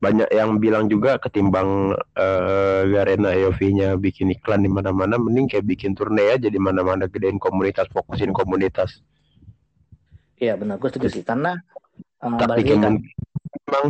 Banyak 0.00 0.32
yang 0.32 0.56
bilang 0.56 0.88
juga 0.88 1.20
ketimbang 1.20 1.92
eh, 2.16 2.82
Garena 2.88 3.36
EOV-nya 3.36 4.00
bikin 4.00 4.32
iklan 4.32 4.64
di 4.64 4.70
mana-mana 4.72 5.20
mending 5.20 5.44
kayak 5.44 5.68
bikin 5.68 5.92
turne 5.92 6.24
aja 6.24 6.48
di 6.48 6.56
mana-mana 6.56 7.04
gedein 7.04 7.36
komunitas 7.36 7.84
fokusin 7.92 8.32
komunitas. 8.32 9.04
Iya 10.40 10.56
benar, 10.56 10.80
gue 10.80 10.88
setuju 10.88 11.08
sih 11.12 11.20
karena 11.20 11.60
uh, 12.24 12.40
Tak 12.40 12.48
balik 12.48 12.64
bikin 12.64 12.80
lagi 12.80 12.84
kan. 12.88 12.94
emang 13.68 13.86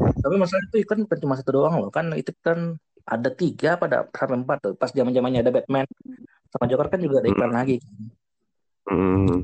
Tapi 0.24 0.34
masalah 0.40 0.64
itu 0.72 0.76
iklan 0.80 1.04
bukan 1.04 1.18
cuma 1.20 1.34
satu 1.36 1.50
doang 1.52 1.76
loh 1.76 1.92
kan 1.92 2.08
itu 2.16 2.32
kan 2.40 2.80
ada 3.04 3.28
tiga 3.28 3.76
pada 3.76 4.08
sampai 4.08 4.40
empat 4.40 4.58
tuh. 4.64 4.72
Pas 4.72 4.88
zaman 4.88 5.12
zamannya 5.12 5.44
ada 5.44 5.52
Batman 5.52 5.84
sama 6.48 6.64
Joker 6.64 6.88
kan 6.88 7.00
juga 7.04 7.20
ada 7.20 7.28
iklan 7.28 7.52
lagi. 7.52 7.76
kan. 7.76 7.92
Hmm. 8.88 9.36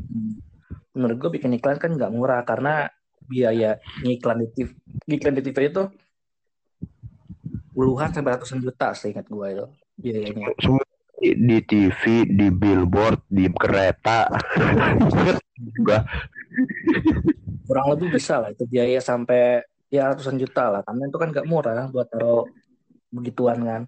Menurut 0.97 1.17
gue 1.21 1.31
bikin 1.37 1.53
iklan 1.61 1.77
kan 1.77 1.93
nggak 1.93 2.09
murah 2.09 2.41
karena 2.49 2.89
biaya 3.27 3.79
ngiklan 4.03 4.43
di 4.43 4.49
TV, 4.55 4.69
ngiklan 5.07 5.35
di 5.39 5.43
TV 5.43 5.59
itu 5.69 5.83
puluhan 7.77 8.11
sampai 8.15 8.39
ratusan 8.39 8.59
juta 8.65 8.97
seingat 8.97 9.27
gue 9.29 9.47
itu 9.53 9.67
biayanya. 10.01 10.47
semua 10.63 10.85
di, 11.21 11.31
di 11.37 11.59
TV, 11.65 12.03
di 12.25 12.49
billboard, 12.53 13.21
di 13.29 13.49
kereta. 13.53 14.29
Juga 15.59 16.05
Kurang 17.67 17.87
lebih 17.97 18.15
bisa 18.15 18.39
lah 18.39 18.55
itu 18.55 18.63
biaya 18.69 19.01
sampai 19.03 19.65
ya 19.91 20.13
ratusan 20.13 20.39
juta 20.39 20.71
lah. 20.71 20.81
Karena 20.87 21.03
itu 21.11 21.19
kan 21.19 21.29
nggak 21.35 21.49
murah 21.49 21.91
buat 21.91 22.07
taruh 22.09 22.47
begituan 23.11 23.59
kan. 23.65 23.83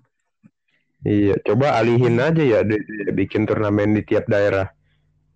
iya, 1.07 1.39
coba 1.47 1.79
alihin 1.79 2.19
aja 2.19 2.43
ya 2.43 2.61
di- 2.67 2.83
di- 2.83 3.15
bikin 3.15 3.47
turnamen 3.47 3.95
di 3.95 4.03
tiap 4.03 4.27
daerah. 4.27 4.67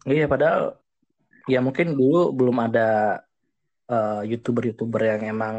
Iya 0.02 0.26
padahal 0.26 0.82
ya 1.46 1.62
mungkin 1.62 1.94
dulu 1.94 2.34
belum 2.34 2.56
ada 2.66 3.22
eh, 3.92 4.20
youtuber-youtuber 4.30 5.02
yang 5.04 5.22
emang 5.36 5.56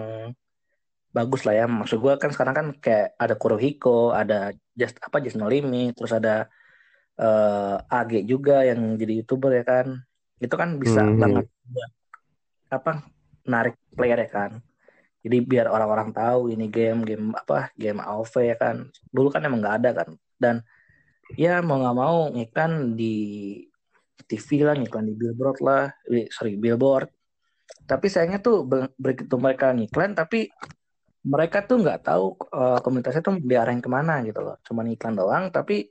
bagus 1.14 1.46
lah 1.46 1.54
ya. 1.54 1.66
Maksud 1.70 2.02
gue 2.02 2.14
kan 2.18 2.30
sekarang 2.34 2.56
kan 2.58 2.68
kayak 2.84 3.14
ada 3.22 3.36
Kurohiko, 3.38 4.12
ada 4.12 4.52
Just 4.74 4.98
apa 5.06 5.22
Just 5.22 5.38
No 5.38 5.46
Limit, 5.46 5.94
terus 5.98 6.14
ada 6.14 6.50
eh, 7.14 7.78
AG 7.94 8.26
juga 8.26 8.66
yang 8.66 8.98
jadi 8.98 9.22
youtuber 9.22 9.54
ya 9.54 9.64
kan. 9.64 9.88
Itu 10.42 10.56
kan 10.58 10.82
bisa 10.82 11.06
Mhm. 11.06 11.20
banget 11.22 11.46
apa 12.74 12.92
narik 13.46 13.78
player 13.94 14.18
ya 14.26 14.30
kan. 14.34 14.52
Jadi 15.24 15.38
biar 15.46 15.72
orang-orang 15.72 16.10
tahu 16.12 16.52
ini 16.52 16.68
game 16.68 17.06
game 17.06 17.32
apa 17.38 17.70
game 17.78 18.02
AOV 18.02 18.34
ya 18.44 18.58
kan. 18.58 18.90
Dulu 19.14 19.30
kan 19.30 19.46
emang 19.46 19.62
nggak 19.62 19.78
ada 19.80 19.90
kan. 20.04 20.10
Dan 20.42 20.56
ya 21.38 21.62
mau 21.62 21.80
nggak 21.80 21.96
mau 21.96 22.18
ngiklan 22.34 22.98
di 23.00 23.16
TV 24.26 24.66
lah, 24.66 24.76
ngiklan 24.76 25.06
di 25.06 25.14
billboard 25.16 25.58
lah, 25.62 25.86
eh, 26.10 26.28
sorry 26.34 26.58
billboard. 26.58 27.08
Tapi 27.84 28.08
sayangnya 28.08 28.40
tuh 28.40 28.64
be- 28.64 28.94
begitu 28.96 29.36
mereka 29.36 29.76
ngiklan, 29.76 30.16
tapi 30.16 30.50
mereka 31.24 31.64
tuh 31.64 31.80
nggak 31.84 32.00
tahu 32.04 32.26
eh, 32.52 32.80
komunitasnya 32.84 33.24
tuh 33.24 33.40
diarahin 33.40 33.80
ke 33.84 33.90
mana 33.92 34.24
gitu 34.28 34.40
loh. 34.44 34.56
Cuman 34.64 34.92
iklan 34.92 35.16
doang, 35.16 35.44
tapi 35.52 35.88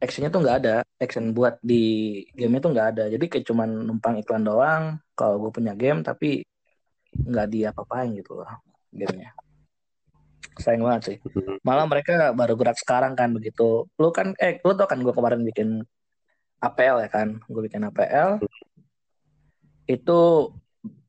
actionnya 0.00 0.32
tuh 0.32 0.40
nggak 0.40 0.56
ada, 0.64 0.76
action 0.96 1.36
buat 1.36 1.60
di 1.60 1.84
gamenya 2.32 2.60
tuh 2.64 2.70
nggak 2.72 2.88
ada. 2.96 3.04
Jadi 3.12 3.24
kayak 3.28 3.44
cuman 3.44 3.68
numpang 3.84 4.16
iklan 4.20 4.44
doang. 4.44 4.82
Kalau 5.12 5.36
gue 5.36 5.50
punya 5.52 5.76
game, 5.76 6.00
tapi 6.00 6.40
nggak 7.12 7.46
diapa-apain 7.52 8.16
gitu 8.16 8.40
loh 8.40 8.48
gamenya. 8.88 9.36
Sayang 10.56 10.82
banget 10.84 11.02
sih. 11.04 11.18
Malah 11.60 11.84
mereka 11.84 12.32
baru 12.32 12.56
gerak 12.56 12.80
sekarang 12.80 13.12
kan 13.12 13.32
begitu. 13.36 13.84
Lu 14.00 14.08
kan, 14.12 14.32
eh 14.40 14.60
lu 14.64 14.72
tau 14.72 14.88
kan 14.88 15.00
gue 15.00 15.12
kemarin 15.12 15.44
bikin 15.44 15.84
APL 16.60 17.00
ya 17.04 17.08
kan, 17.08 17.40
gue 17.44 17.62
bikin 17.64 17.84
APL. 17.88 18.40
Itu 19.90 20.54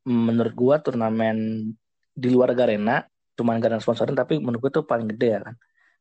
menurut 0.10 0.54
gua 0.58 0.82
turnamen 0.82 1.70
di 2.12 2.28
luar 2.34 2.58
Garena, 2.58 3.06
cuman 3.38 3.62
Garena 3.62 3.78
sponsorin 3.78 4.18
tapi 4.18 4.42
menurut 4.42 4.70
gua 4.70 4.72
tuh 4.82 4.86
paling 4.90 5.06
gede 5.14 5.30
ya 5.38 5.42
kan. 5.46 5.56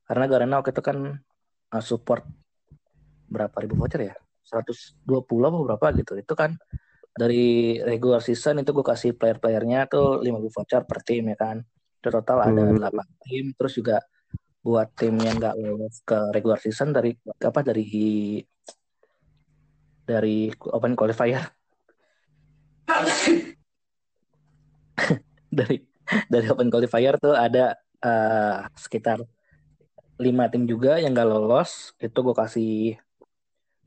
Karena 0.09 0.25
Garena 0.27 0.55
waktu 0.59 0.73
itu 0.73 0.83
kan 0.83 0.97
uh, 1.77 1.85
support 1.85 2.25
berapa 3.29 3.55
ribu 3.61 3.77
voucher 3.77 4.11
ya? 4.11 4.17
120 4.49 5.07
apa 5.47 5.59
berapa 5.63 5.87
gitu. 6.01 6.19
Itu 6.19 6.35
kan 6.35 6.59
dari 7.15 7.79
regular 7.79 8.19
season 8.19 8.63
itu 8.63 8.75
gue 8.75 8.87
kasih 8.87 9.15
player-playernya 9.15 9.87
tuh 9.87 10.19
5 10.19 10.27
ribu 10.41 10.51
voucher 10.51 10.83
per 10.89 11.05
tim 11.07 11.31
ya 11.31 11.39
kan. 11.39 11.63
Itu 12.01 12.09
total 12.11 12.51
ada 12.51 12.63
Hmm. 12.67 12.81
8 12.83 13.07
tim 13.23 13.55
terus 13.55 13.79
juga 13.79 14.03
buat 14.61 14.93
tim 14.93 15.17
yang 15.23 15.41
nggak 15.41 15.57
lolos 15.57 16.05
ke 16.05 16.19
regular 16.37 16.61
season 16.61 16.93
dari 16.93 17.17
apa 17.41 17.61
dari 17.65 17.87
dari 20.05 20.53
open 20.53 20.93
qualifier 20.93 21.41
dari 25.59 25.77
dari 26.27 26.47
open 26.51 26.71
qualifier 26.71 27.15
tuh 27.19 27.35
ada 27.35 27.75
eh, 28.03 28.57
sekitar 28.75 29.23
lima 30.21 30.53
tim 30.53 30.69
juga 30.69 31.01
yang 31.01 31.17
gak 31.17 31.29
lolos. 31.29 31.97
Itu 31.97 32.21
gue 32.21 32.37
kasih 32.37 33.01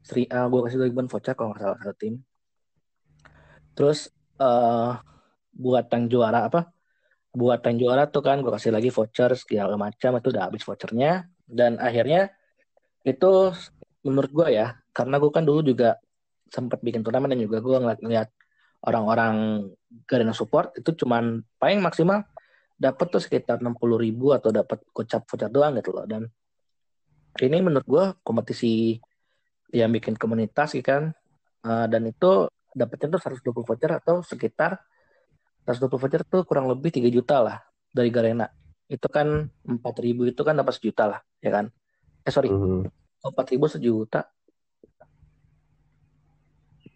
Sri 0.04 0.28
A 0.28 0.50
gue 0.52 0.60
kasih 0.68 0.84
ribuan 0.84 1.08
voucher 1.08 1.38
kalau 1.38 1.54
nggak 1.54 1.62
salah 1.64 1.78
satu 1.80 1.96
tim. 1.96 2.14
Terus 3.78 4.10
eh 4.42 4.92
buat 5.54 5.86
yang 5.94 6.04
juara 6.10 6.50
apa? 6.50 6.74
Buat 7.34 7.66
yang 7.70 7.88
juara 7.88 8.04
tuh 8.10 8.24
kan 8.26 8.42
gue 8.44 8.52
kasih 8.52 8.74
lagi 8.74 8.90
voucher 8.90 9.32
segala 9.38 9.78
macam 9.80 10.18
itu 10.20 10.28
udah 10.34 10.44
habis 10.50 10.66
vouchernya. 10.66 11.30
Dan 11.48 11.80
akhirnya 11.80 12.34
itu 13.08 13.54
menurut 14.04 14.32
gue 14.32 14.48
ya 14.60 14.76
karena 14.92 15.16
gue 15.20 15.32
kan 15.32 15.44
dulu 15.48 15.64
juga 15.64 15.96
sempat 16.52 16.84
bikin 16.84 17.02
turnamen 17.02 17.34
dan 17.34 17.42
juga 17.42 17.64
gue 17.64 17.78
ngeliat-ngeliat 17.82 18.30
orang-orang 18.84 19.68
Garena 20.04 20.36
support 20.36 20.76
itu 20.76 21.06
cuman 21.06 21.46
paling 21.62 21.80
maksimal 21.80 22.28
dapat 22.76 23.06
tuh 23.14 23.22
sekitar 23.22 23.64
60 23.64 23.80
ribu 23.96 24.36
atau 24.36 24.52
dapat 24.52 24.84
gocap 24.92 25.24
voucher 25.24 25.48
doang 25.48 25.80
gitu 25.80 25.96
loh. 25.96 26.04
Dan 26.04 26.28
ini 27.40 27.58
menurut 27.64 27.88
gue 27.88 28.06
kompetisi 28.26 28.98
yang 29.72 29.94
bikin 29.94 30.20
komunitas 30.20 30.76
gitu 30.76 30.84
kan. 30.84 31.16
Eh, 31.64 31.86
dan 31.88 32.04
itu 32.10 32.52
dapetnya 32.74 33.16
tuh 33.16 33.22
120 33.24 33.64
voucher 33.64 33.92
atau 33.94 34.20
sekitar 34.26 34.82
120 35.64 35.88
voucher 35.96 36.22
tuh 36.28 36.44
kurang 36.44 36.68
lebih 36.68 36.92
3 36.92 37.08
juta 37.08 37.40
lah 37.40 37.58
dari 37.94 38.12
Garena. 38.12 38.50
Itu 38.90 39.08
kan 39.08 39.48
4 39.64 39.80
ribu 40.04 40.28
itu 40.28 40.44
kan 40.44 40.60
dapat 40.60 40.76
sejuta 40.76 41.08
lah 41.08 41.20
ya 41.40 41.54
kan? 41.54 41.72
Eh 42.28 42.32
sorry. 42.34 42.52
Hmm. 42.52 42.90
empat 43.24 43.56
ribu 43.56 43.72
sejuta. 43.72 44.28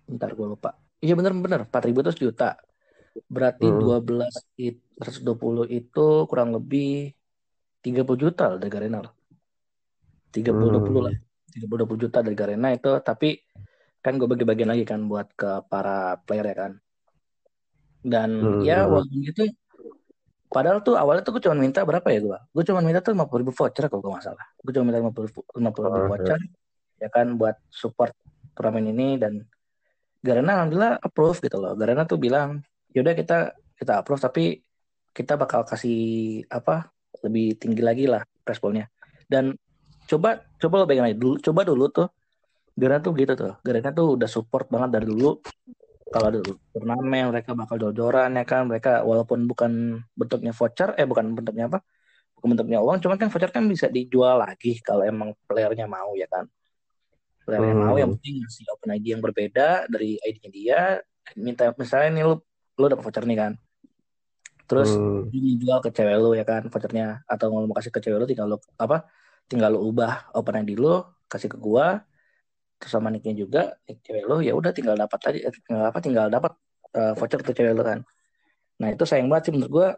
Bentar 0.03 0.35
gue 0.35 0.43
lupa. 0.43 0.75
Iya 0.97 1.13
bener-bener 1.13 1.69
empat 1.69 1.81
ribu 1.85 2.01
itu 2.01 2.11
sejuta. 2.13 2.57
Berarti 3.29 3.69
Hmm. 3.69 4.01
12 4.01 4.33
itu 4.57 4.81
120 4.97 5.69
itu 5.69 6.25
kurang 6.25 6.53
lebih 6.57 7.13
30 7.85 8.17
juta 8.17 8.57
dari 8.57 8.69
Garena 8.73 9.05
loh. 9.05 9.13
30 10.33 10.73
20 10.73 11.01
lah. 11.05 11.15
30 11.53 11.85
20 11.85 12.01
juta 12.01 12.17
dari 12.25 12.35
Garena 12.37 12.73
itu 12.73 12.89
tapi 13.01 13.41
kan 14.01 14.17
gue 14.17 14.29
bagi-bagian 14.29 14.69
lagi 14.73 14.85
kan 14.85 15.05
buat 15.05 15.33
ke 15.37 15.65
para 15.69 16.17
player 16.25 16.45
ya 16.49 16.55
kan. 16.65 16.71
Dan 18.01 18.29
Hmm. 18.41 18.61
ya 18.65 18.85
walaupun 18.85 19.19
gitu 19.21 19.43
padahal 20.47 20.79
tuh 20.79 20.95
awalnya 20.95 21.21
tuh 21.27 21.37
gue 21.37 21.43
cuma 21.45 21.57
minta 21.57 21.85
berapa 21.85 22.07
ya 22.09 22.19
gue? 22.21 22.37
Gue 22.53 22.63
cuma 22.65 22.81
minta 22.81 23.01
tuh 23.05 23.13
50 23.13 23.41
ribu 23.45 23.53
voucher 23.53 23.85
kalau 23.89 24.01
gue 24.01 24.11
nggak 24.17 24.25
salah. 24.25 24.45
Gue 24.61 24.71
cuma 24.73 24.85
minta 24.89 24.97
50 25.01 25.25
ribu, 25.29 25.41
50 25.53 25.85
ribu 25.89 25.97
Oh, 25.97 26.05
ya. 26.05 26.09
voucher 26.09 26.39
ya 26.97 27.09
kan 27.13 27.37
buat 27.37 27.53
support 27.69 28.13
turnamen 28.57 28.89
ini 28.89 29.21
dan 29.21 29.45
Garena 30.21 30.61
alhamdulillah 30.61 30.99
approve 31.01 31.39
gitu 31.43 31.57
loh. 31.61 31.73
Garena 31.77 32.03
tuh 32.03 32.17
bilang, 32.17 32.61
yaudah 32.91 33.13
kita 33.13 33.53
kita 33.77 33.93
approve 34.01 34.21
tapi 34.21 34.43
kita 35.13 35.33
bakal 35.37 35.65
kasih 35.65 36.41
apa 36.49 36.89
lebih 37.25 37.57
tinggi 37.57 37.81
lagi 37.81 38.05
lah 38.09 38.21
responnya. 38.45 38.89
Dan 39.25 39.53
coba 40.07 40.41
coba 40.57 40.83
lo 40.83 40.85
bayangin 40.85 41.17
dulu, 41.17 41.35
coba 41.41 41.61
dulu 41.65 41.85
tuh 41.89 42.07
Garena 42.77 43.01
tuh 43.01 43.13
gitu 43.17 43.33
tuh. 43.33 43.57
Garena 43.65 43.89
tuh 43.89 44.17
udah 44.17 44.29
support 44.29 44.69
banget 44.69 45.01
dari 45.01 45.05
dulu. 45.09 45.41
Kalau 46.07 46.25
ada 46.31 46.39
turnamen 46.71 47.33
mereka 47.33 47.51
bakal 47.57 47.75
jor-joran 47.81 48.37
ya 48.37 48.45
kan. 48.45 48.69
Mereka 48.69 49.01
walaupun 49.03 49.49
bukan 49.49 50.01
bentuknya 50.13 50.53
voucher, 50.53 50.93
eh 50.93 51.03
bukan 51.09 51.33
bentuknya 51.33 51.67
apa? 51.67 51.81
Bukan 52.37 52.53
bentuknya 52.53 52.79
uang, 52.85 53.01
cuman 53.01 53.17
kan 53.17 53.27
voucher 53.33 53.49
kan 53.49 53.65
bisa 53.65 53.89
dijual 53.89 54.37
lagi 54.37 54.77
kalau 54.85 55.01
emang 55.01 55.33
playernya 55.49 55.89
mau 55.89 56.13
ya 56.13 56.29
kan 56.29 56.45
yang 57.55 57.63
Hmm. 57.63 57.79
mau 57.87 57.95
yang 57.95 58.11
penting 58.19 58.43
ngasih 58.43 58.63
open 58.75 58.89
ID 58.91 59.05
yang 59.15 59.23
berbeda 59.23 59.87
dari 59.87 60.19
ID-nya 60.19 60.51
dia. 60.51 60.81
Minta 61.39 61.71
misalnya 61.79 62.09
nih 62.11 62.23
lu 62.27 62.35
lu 62.77 62.85
dapat 62.91 63.03
voucher 63.07 63.23
nih 63.23 63.37
kan. 63.39 63.53
Terus 64.67 64.91
Hmm. 64.99 65.31
lu 65.31 65.55
jual 65.63 65.79
ke 65.79 65.89
cewek 65.95 66.15
lu 66.19 66.35
ya 66.35 66.43
kan 66.43 66.67
vouchernya. 66.67 67.23
Atau 67.23 67.47
mau 67.55 67.63
kasih 67.71 67.91
ke 67.91 67.99
cewek 68.03 68.17
lu 68.19 68.27
tinggal 68.27 68.47
lu 68.51 68.57
apa 68.75 69.07
tinggal 69.47 69.71
lu 69.71 69.79
ubah 69.91 70.31
open 70.35 70.59
ID 70.63 70.75
lu 70.75 71.03
kasih 71.31 71.47
ke 71.47 71.55
gua. 71.55 72.03
Terus 72.77 72.91
sama 72.91 73.09
nicknya 73.09 73.33
juga 73.33 73.61
nick 73.87 74.03
cewek 74.03 74.23
lu 74.27 74.43
ya 74.43 74.51
udah 74.53 74.71
tinggal 74.75 74.95
dapat 74.99 75.19
aja 75.31 75.39
eh, 75.47 75.53
tinggal 75.55 75.83
apa 75.87 75.99
tinggal 76.03 76.25
dapat 76.27 76.51
eh, 76.95 77.13
voucher 77.15 77.39
ke 77.43 77.51
cewek 77.55 77.73
lu 77.73 77.83
kan. 77.83 77.99
Nah 78.77 78.91
itu 78.91 79.03
sayang 79.07 79.31
banget 79.31 79.49
sih 79.49 79.53
menurut 79.55 79.71
gua. 79.71 79.89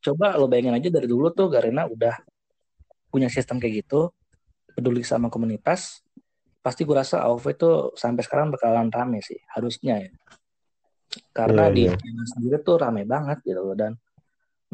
Coba 0.00 0.38
lo 0.38 0.46
bayangin 0.46 0.74
aja 0.76 0.88
dari 0.88 1.04
dulu 1.10 1.34
tuh 1.34 1.50
Garena 1.50 1.84
udah 1.84 2.14
punya 3.10 3.26
sistem 3.32 3.58
kayak 3.58 3.86
gitu 3.86 4.12
peduli 4.76 5.00
sama 5.00 5.32
komunitas 5.32 6.04
pasti 6.66 6.82
gue 6.82 6.98
rasa 6.98 7.22
AOV 7.22 7.44
itu 7.54 7.70
sampai 7.94 8.26
sekarang 8.26 8.50
bakalan 8.50 8.90
rame 8.90 9.22
sih 9.22 9.38
harusnya 9.54 10.02
ya 10.02 10.10
karena 11.30 11.70
Iya, 11.70 11.74
di 11.78 11.82
iya. 11.86 11.94
game 11.94 12.26
sendiri 12.26 12.56
tuh 12.66 12.82
rame 12.82 13.06
banget 13.06 13.38
gitu 13.46 13.62
loh 13.62 13.78
dan 13.78 13.94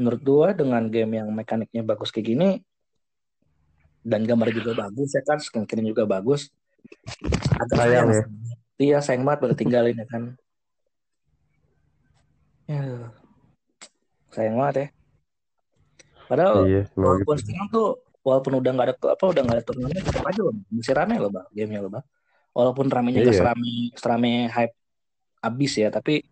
menurut 0.00 0.24
gue 0.24 0.48
dengan 0.64 0.88
game 0.88 1.20
yang 1.20 1.28
mekaniknya 1.28 1.84
bagus 1.84 2.08
kayak 2.08 2.32
gini 2.32 2.50
dan 4.00 4.24
gambar 4.24 4.48
juga 4.56 4.88
bagus 4.88 5.12
ya 5.12 5.20
kan 5.20 5.36
skin 5.36 5.68
juga 5.84 6.08
bagus 6.08 6.48
agak 7.60 7.76
Sayang 7.76 8.08
ya. 8.08 8.24
Iya 8.80 8.98
sayang 9.04 9.22
banget 9.22 9.38
baru 9.46 9.54
tinggalin 9.54 9.94
ya 9.94 10.06
kan. 10.10 10.22
Ya, 12.66 13.12
sayang 14.34 14.56
banget 14.58 14.74
ya. 14.74 14.86
Padahal 16.26 16.66
Iya, 16.66 16.80
semoga 16.90 17.22
walaupun 17.22 17.36
sekarang 17.38 17.68
tuh 17.70 17.88
walaupun 18.22 18.62
udah 18.62 18.70
nggak 18.70 18.86
ada 18.88 18.94
apa 19.18 19.24
udah 19.26 19.42
nggak 19.42 19.56
ada 19.58 19.64
turnamen 19.66 19.98
tetap 19.98 20.24
aja 20.26 20.40
loh 20.46 20.54
masih 20.70 20.94
rame 20.94 21.14
loh 21.18 21.30
bang 21.30 21.46
gamenya 21.50 21.80
loh 21.82 21.90
bang. 21.90 22.04
Walaupun 22.52 22.86
ramenya 22.86 23.18
nggak 23.24 23.34
Iya. 23.34 23.42
serame 23.42 23.72
serame 23.98 24.32
hype 24.50 24.74
abis 25.42 25.72
ya 25.78 25.88
tapi 25.90 26.22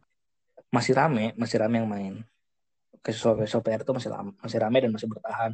masih 0.71 0.95
rame 0.95 1.35
masih 1.35 1.57
rame 1.59 1.83
yang 1.83 1.91
main. 1.91 2.15
Casual 3.01 3.41
casual 3.41 3.65
player 3.65 3.81
itu 3.83 3.93
masih 3.97 4.11
rame, 4.13 4.31
masih 4.39 4.59
rame 4.61 4.77
dan 4.85 4.91
masih 4.93 5.09
bertahan 5.09 5.51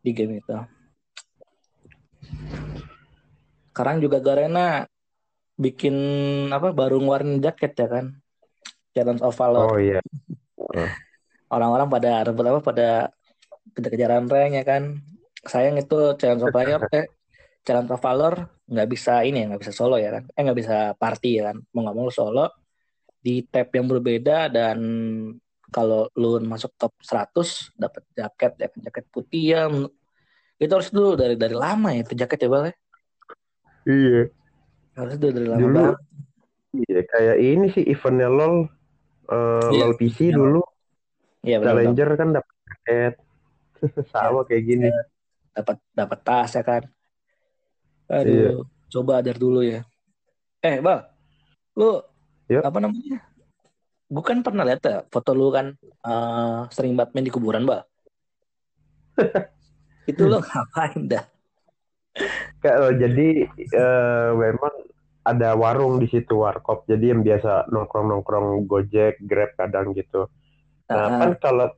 di 0.00 0.10
game 0.14 0.38
itu. 0.38 0.54
Sekarang 3.74 4.00
juga 4.00 4.22
Garena 4.22 4.86
bikin 5.56 5.96
apa 6.52 6.72
baru 6.72 7.00
ngeluarin 7.00 7.40
jaket 7.40 7.72
ya 7.76 7.88
kan 7.88 8.06
Challenge 8.92 9.24
of 9.24 9.32
Valor 9.36 9.72
Oh 9.72 9.80
iya. 9.80 10.00
orang-orang 11.48 11.88
pada 11.88 12.24
rebut 12.28 12.44
apa 12.44 12.60
pada 12.60 12.88
kejar-kejaran 13.72 14.28
rank 14.28 14.52
ya 14.56 14.64
kan 14.64 15.00
sayang 15.44 15.76
itu 15.76 15.96
of 16.16 16.52
Valor 16.54 16.88
eh 16.94 17.06
Challenge 17.66 17.90
of 17.90 18.00
Valor 18.00 18.34
nggak 18.70 18.88
bisa 18.88 19.26
ini 19.26 19.42
nggak 19.42 19.66
bisa 19.66 19.74
solo 19.74 19.98
ya 19.98 20.14
kan? 20.14 20.24
Eh 20.30 20.40
nggak 20.46 20.58
bisa 20.58 20.76
party 20.94 21.42
ya 21.42 21.50
kan? 21.50 21.58
Mau 21.74 21.82
nggak 21.82 21.96
mau 21.98 22.10
solo 22.14 22.46
di 23.18 23.42
tab 23.42 23.74
yang 23.74 23.90
berbeda 23.90 24.46
dan 24.46 24.78
kalau 25.74 26.06
lu 26.14 26.38
masuk 26.46 26.78
top 26.78 26.94
100 27.02 27.74
dapat 27.74 28.06
jaket 28.14 28.52
ya 28.54 28.66
kan? 28.70 28.78
Jaket 28.86 29.04
putih 29.10 29.44
ya 29.50 29.62
itu 30.56 30.72
harus 30.72 30.88
dulu 30.94 31.18
dari 31.18 31.34
dari 31.34 31.52
lama 31.52 31.90
ya 31.92 32.00
itu 32.06 32.14
jaket 32.14 32.38
ya 32.46 32.48
bal 32.48 32.64
ya? 32.70 32.74
Iya. 33.86 34.22
harus 34.96 35.14
dulu 35.20 35.30
dari 35.34 35.46
lama 35.50 35.60
Dulu 35.60 35.76
banget. 35.76 35.96
Iya, 36.76 37.00
kayak 37.08 37.36
ini 37.40 37.66
sih 37.72 37.84
eventnya 37.88 38.28
LOL 38.28 38.54
eh, 39.26 39.68
Iya. 39.74 39.82
LOL 39.84 39.92
PC 39.98 40.18
dulu. 40.30 40.62
Iya 41.42 41.56
benar 41.62 41.74
Challenger 41.82 42.10
kan 42.14 42.28
dapat 42.30 42.54
jaket. 42.62 43.14
Sama 44.14 44.40
kayak 44.46 44.64
gini. 44.64 44.88
Dapat 45.56 45.76
dapat 45.96 46.18
tas 46.20 46.52
ya 46.52 46.60
kan. 46.60 46.82
Aduh, 48.12 48.28
Iya. 48.28 48.50
coba 48.92 49.24
adar 49.24 49.36
dulu 49.40 49.64
ya. 49.64 49.80
Eh, 50.60 50.78
Bal, 50.84 51.08
lu 51.74 52.04
Yuk. 52.52 52.62
apa 52.62 52.78
namanya? 52.78 53.24
Gue 54.06 54.22
kan 54.22 54.38
pernah 54.44 54.62
lihat 54.62 54.82
ya 54.86 55.02
foto 55.10 55.32
lu 55.34 55.48
kan 55.50 55.72
eh, 55.80 56.58
sering 56.70 56.94
banget 56.94 57.10
main 57.16 57.26
di 57.26 57.32
kuburan, 57.32 57.64
Bal. 57.64 57.82
Itu 60.10 60.28
lu 60.28 60.38
ngapain 60.38 61.08
dah? 61.08 61.24
Kayak 62.62 62.96
jadi 63.00 63.28
eh, 63.58 64.30
memang 64.32 64.74
ada 65.26 65.58
warung 65.58 65.98
di 65.98 66.06
situ 66.06 66.38
warkop. 66.38 66.86
Jadi 66.86 67.10
yang 67.10 67.26
biasa 67.26 67.66
nongkrong-nongkrong 67.74 68.70
Gojek, 68.70 69.18
Grab 69.26 69.58
kadang 69.58 69.90
gitu. 69.90 70.30
Nah, 70.86 71.02
Ah, 71.02 71.18
kan 71.18 71.30
kalau 71.42 71.66
lo 71.66 71.74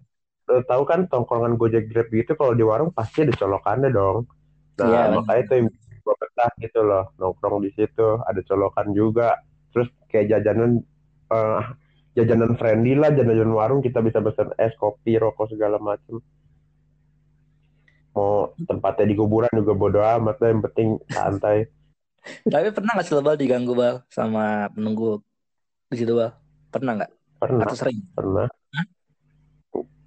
tahu 0.71 0.83
kan 0.91 1.01
tongkrongan 1.11 1.55
Gojek 1.61 1.85
Grab 1.91 2.09
gitu 2.13 2.33
kalau 2.41 2.53
di 2.59 2.65
warung 2.71 2.91
pasti 2.99 3.19
ada 3.27 3.35
colokannya 3.37 3.89
dong. 3.99 4.19
Nah, 4.81 4.89
Iya, 4.89 5.09
benar. 5.13 5.23
makanya 5.23 5.41
itu 5.45 5.53
yang 5.61 5.69
gue 6.05 6.15
betah 6.23 6.51
gitu 6.65 6.81
loh, 6.89 7.05
nongkrong 7.21 7.59
di 7.67 7.71
situ, 7.77 8.07
ada 8.29 8.41
colokan 8.49 8.89
juga. 9.01 9.39
Terus 9.73 9.89
kayak 10.11 10.27
jajanan 10.33 10.71
eh, 11.35 11.61
jajanan 12.19 12.53
friendly 12.61 12.93
lah, 13.01 13.11
jajanan 13.19 13.53
warung 13.55 13.81
kita 13.87 14.01
bisa 14.07 14.19
pesan 14.27 14.51
es, 14.61 14.75
kopi, 14.81 15.17
rokok 15.23 15.47
segala 15.55 15.77
macam. 15.83 16.21
Mau 18.17 18.53
tempatnya 18.69 19.05
di 19.11 19.15
kuburan 19.21 19.53
juga 19.61 19.73
bodo 19.81 20.01
amat 20.17 20.37
lah, 20.43 20.49
yang 20.53 20.63
penting 20.67 20.89
santai. 21.15 21.57
Tapi 22.53 22.67
pernah 22.77 22.91
nggak 22.95 23.07
sih 23.07 23.15
lo, 23.17 23.33
diganggu 23.41 23.73
Bal 23.81 23.95
sama 24.17 24.41
penunggu 24.75 25.05
di 25.91 25.97
situ 26.01 26.13
Bal? 26.21 26.31
Pernah 26.73 26.93
nggak? 26.99 27.11
Pernah, 27.43 27.67
Atau 27.67 27.75
sering? 27.81 27.99
pernah? 28.17 28.49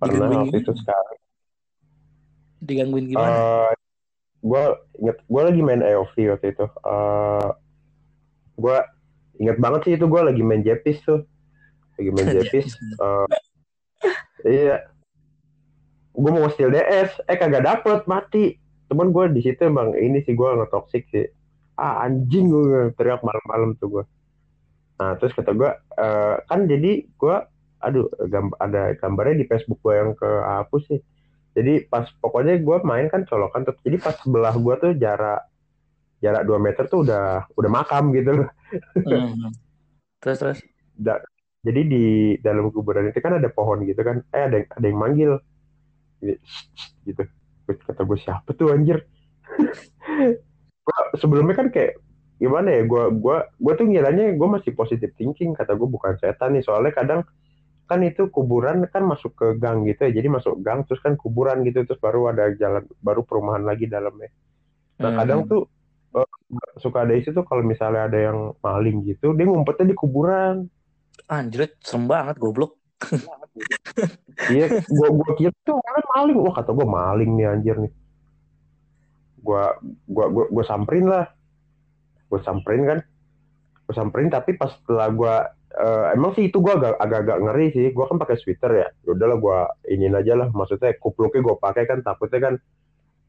Pernah 0.02 0.26
Digangguin 0.26 0.42
waktu 0.42 0.58
itu 0.58 0.72
gimana? 0.74 0.82
sekali. 0.82 1.16
Digangguin 2.62 3.06
gimana? 3.14 3.30
Eh, 3.30 3.72
gue 4.42 4.64
inget 4.98 5.18
gue 5.30 5.42
lagi 5.46 5.62
main 5.62 5.82
AOV 5.86 6.16
waktu 6.34 6.48
itu. 6.58 6.66
Eh, 6.66 7.50
gue 8.58 8.78
inget 9.42 9.58
banget 9.62 9.82
sih 9.86 9.94
itu 9.98 10.06
gue 10.10 10.22
lagi 10.22 10.42
main 10.42 10.66
Jepis 10.66 10.98
tuh, 11.06 11.22
lagi 12.02 12.10
main 12.10 12.30
Jepis. 12.36 12.74
Eh, 12.78 13.28
iya, 14.50 14.90
gue 16.18 16.32
mau 16.34 16.50
steal 16.50 16.74
DS, 16.74 17.22
eh 17.30 17.38
kagak 17.38 17.66
dapet 17.66 18.02
mati. 18.10 18.58
Cuman 18.92 19.16
gue 19.16 19.32
di 19.32 19.42
situ 19.46 19.64
emang 19.64 19.96
ini 19.96 20.20
sih 20.26 20.36
gue 20.36 20.50
nge-toxic 20.58 21.08
sih. 21.14 21.26
Ah 21.80 22.04
anjing 22.04 22.52
gue 22.52 22.92
teriak 23.00 23.24
malam-malam 23.24 23.80
tuh 23.80 23.88
gue. 23.88 24.04
Nah 25.00 25.18
terus 25.18 25.34
kata 25.34 25.56
gue, 25.56 25.72
eh, 25.98 26.36
kan 26.46 26.68
jadi 26.68 27.08
gue, 27.08 27.38
aduh 27.82 28.08
gam- 28.30 28.56
ada 28.62 28.94
gambarnya 28.96 29.42
di 29.42 29.46
Facebook 29.50 29.82
gue 29.82 29.94
yang 29.98 30.12
kehapus 30.16 30.84
sih. 30.88 31.02
Jadi 31.52 31.86
pas 31.92 32.08
pokoknya 32.24 32.62
gue 32.64 32.78
main 32.88 33.12
kan 33.12 33.28
colokan 33.28 33.68
tuh. 33.68 33.76
Jadi 33.84 33.98
pas 34.00 34.16
sebelah 34.16 34.56
gue 34.56 34.76
tuh 34.80 34.92
jarak 34.96 35.44
jarak 36.22 36.46
2 36.46 36.58
meter 36.62 36.86
tuh 36.88 37.04
udah 37.04 37.50
udah 37.58 37.70
makam 37.72 38.14
gitu 38.16 38.46
loh. 38.46 38.50
Hmm. 38.96 39.52
Terus 40.22 40.38
terus. 40.40 40.60
Da- 40.96 41.26
jadi 41.62 41.82
di 41.86 42.06
dalam 42.42 42.74
kuburan 42.74 43.10
itu 43.10 43.22
kan 43.22 43.38
ada 43.38 43.50
pohon 43.52 43.84
gitu 43.86 44.02
kan. 44.02 44.24
Eh 44.32 44.44
ada 44.48 44.58
ada 44.64 44.86
yang 44.86 45.00
manggil. 45.02 45.42
Gitu. 47.04 47.24
Terus 47.68 47.80
kata 47.84 48.02
gue 48.06 48.18
siapa 48.22 48.50
tuh 48.54 48.72
anjir? 48.72 49.04
Sebelumnya 51.22 51.56
kan 51.58 51.68
kayak 51.70 52.00
gimana 52.42 52.74
ya 52.74 52.82
gue 52.90 53.04
gua 53.22 53.46
gua 53.62 53.74
tuh 53.78 53.86
ngiranya 53.86 54.34
gue 54.34 54.48
masih 54.50 54.74
positive 54.74 55.14
thinking 55.14 55.54
kata 55.54 55.78
gue 55.78 55.86
bukan 55.86 56.18
setan 56.18 56.58
nih 56.58 56.66
soalnya 56.66 56.90
kadang 56.90 57.22
kan 57.92 58.00
itu 58.10 58.22
kuburan 58.36 58.78
kan 58.94 59.04
masuk 59.12 59.32
ke 59.40 59.46
gang 59.64 59.80
gitu 59.90 60.00
ya. 60.08 60.12
Jadi 60.18 60.28
masuk 60.38 60.56
gang 60.66 60.80
terus 60.88 61.02
kan 61.06 61.14
kuburan 61.24 61.58
gitu. 61.68 61.80
Terus 61.88 62.02
baru 62.06 62.20
ada 62.32 62.44
jalan 62.62 62.84
baru 63.08 63.22
perumahan 63.30 63.64
lagi 63.70 63.86
dalamnya. 63.96 64.30
Nah 65.04 65.12
kadang 65.20 65.42
Hmm. 65.42 65.52
tuh 65.52 65.62
eh, 66.18 66.30
suka 66.84 66.98
ada 67.06 67.14
isu 67.20 67.30
tuh 67.38 67.46
kalau 67.50 67.64
misalnya 67.72 68.02
ada 68.10 68.20
yang 68.28 68.40
maling 68.66 68.98
gitu 69.10 69.26
dia 69.38 69.46
ngumpetnya 69.50 69.86
di 69.92 69.98
kuburan. 70.02 70.56
Anjir, 71.38 71.64
serem 71.88 72.04
banget 72.12 72.36
goblok. 72.44 72.72
iya 74.52 74.66
gua 74.98 75.08
gua 75.18 75.30
kira 75.38 75.52
tuh 75.68 75.76
orang 75.88 76.06
maling. 76.14 76.38
Wah 76.44 76.54
kata 76.58 76.70
gua 76.78 76.88
maling 76.98 77.30
nih 77.38 77.46
anjir 77.54 77.76
nih. 77.84 77.92
Gua 79.42 79.64
gua 80.06 80.26
gua, 80.34 80.46
gua 80.54 80.64
samperin 80.66 81.06
lah. 81.10 81.26
Gua 82.30 82.40
samperin 82.42 82.84
kan. 82.90 83.00
Gua 83.88 83.94
samperin 83.98 84.30
tapi 84.32 84.52
pas 84.60 84.72
setelah 84.78 85.10
gua 85.14 85.36
eh, 85.72 86.06
emang 86.16 86.36
sih 86.36 86.52
itu 86.52 86.60
gua 86.60 86.76
agak 86.80 87.00
agak 87.00 87.40
ngeri 87.40 87.68
sih. 87.72 87.86
Gua 87.96 88.12
kan 88.12 88.20
pakai 88.20 88.36
sweater 88.40 88.72
ya. 88.76 88.88
Ya 89.08 89.10
udahlah 89.16 89.38
gua 89.40 89.58
iniin 89.88 90.16
aja 90.16 90.34
lah. 90.36 90.48
Maksudnya 90.52 90.96
kupluknya 91.00 91.42
gua 91.44 91.56
pakai 91.60 91.88
kan 91.88 92.04
takutnya 92.04 92.40
kan 92.52 92.56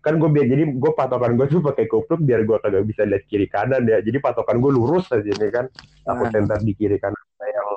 kan 0.02 0.18
gue 0.18 0.26
biar 0.26 0.46
jadi 0.50 0.66
gue 0.66 0.92
patokan 0.98 1.38
gue 1.38 1.46
tuh 1.54 1.62
pakai 1.62 1.86
kupluk 1.86 2.26
biar 2.26 2.42
gue 2.42 2.58
kagak 2.58 2.84
bisa 2.90 3.06
lihat 3.06 3.24
kiri 3.30 3.46
kanan 3.46 3.86
ya. 3.86 4.02
Jadi 4.02 4.18
patokan 4.18 4.58
gue 4.58 4.74
lurus 4.74 5.06
aja 5.14 5.22
nih 5.22 5.50
kan. 5.54 5.70
Takut 6.02 6.28
Ah. 6.34 6.42
ntar 6.42 6.58
di 6.60 6.74
kiri 6.74 6.98
kanan 6.98 7.22
saya 7.38 7.54
yang 7.54 7.70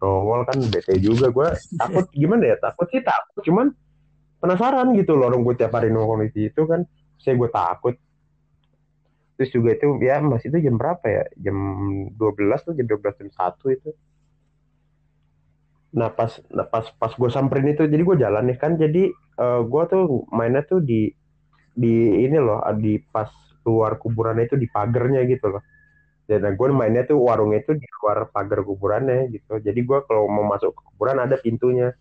nongol 0.00 0.44
kan 0.44 0.58
bete 0.68 0.94
juga 1.00 1.32
gue 1.32 1.48
takut 1.80 2.06
gimana 2.12 2.52
ya? 2.52 2.56
Takut 2.60 2.86
sih 2.92 3.00
takut. 3.00 3.40
Cuman 3.48 3.72
penasaran 4.44 4.92
gitu 4.92 5.16
loh 5.16 5.32
orang 5.32 5.40
gue 5.40 5.54
tiap 5.56 5.72
hari 5.72 5.88
nongol 5.88 6.28
di 6.28 6.30
situ 6.36 6.68
kan. 6.68 6.84
Saya 7.16 7.40
gue 7.40 7.48
takut. 7.48 7.96
Terus 9.40 9.50
juga 9.56 9.72
itu 9.72 9.88
ya 10.04 10.20
masih 10.20 10.52
itu 10.52 10.68
jam 10.68 10.76
berapa 10.76 11.04
ya? 11.08 11.24
Jam 11.40 11.56
12 12.12 12.60
tuh 12.60 12.76
jam 12.76 12.84
12 12.84 13.24
jam 13.24 13.28
1 13.32 13.56
itu 13.72 13.88
nah 15.98 16.08
pas 16.18 16.32
nah 16.56 16.66
pas 16.72 16.86
pas 17.00 17.12
gue 17.20 17.30
samperin 17.36 17.66
itu 17.74 17.82
jadi 17.90 18.02
gue 18.08 18.16
jalan 18.24 18.44
nih 18.48 18.58
kan. 18.62 18.72
Jadi 18.82 19.02
eh, 19.42 19.60
gue 19.72 19.82
tuh 19.92 20.02
mainnya 20.38 20.62
tuh 20.70 20.80
di 20.90 21.10
di 21.82 21.88
ini 22.26 22.38
loh 22.46 22.60
di 22.84 22.98
pas 23.14 23.30
luar 23.66 23.92
kuburannya 24.02 24.44
itu 24.48 24.56
di 24.62 24.68
pagernya 24.70 25.20
gitu 25.32 25.46
loh. 25.54 25.62
Dan 26.30 26.42
gue 26.58 26.66
mainnya 26.80 27.02
tuh 27.10 27.18
warungnya 27.28 27.58
itu 27.64 27.72
di 27.82 27.86
luar 28.02 28.18
pagar 28.34 28.60
kuburannya 28.68 29.16
gitu. 29.34 29.52
Jadi 29.66 29.80
gue 29.88 29.98
kalau 30.08 30.24
mau 30.30 30.44
masuk 30.52 30.70
ke 30.76 30.82
kuburan 30.94 31.18
ada 31.24 31.36
pintunya. 31.44 31.92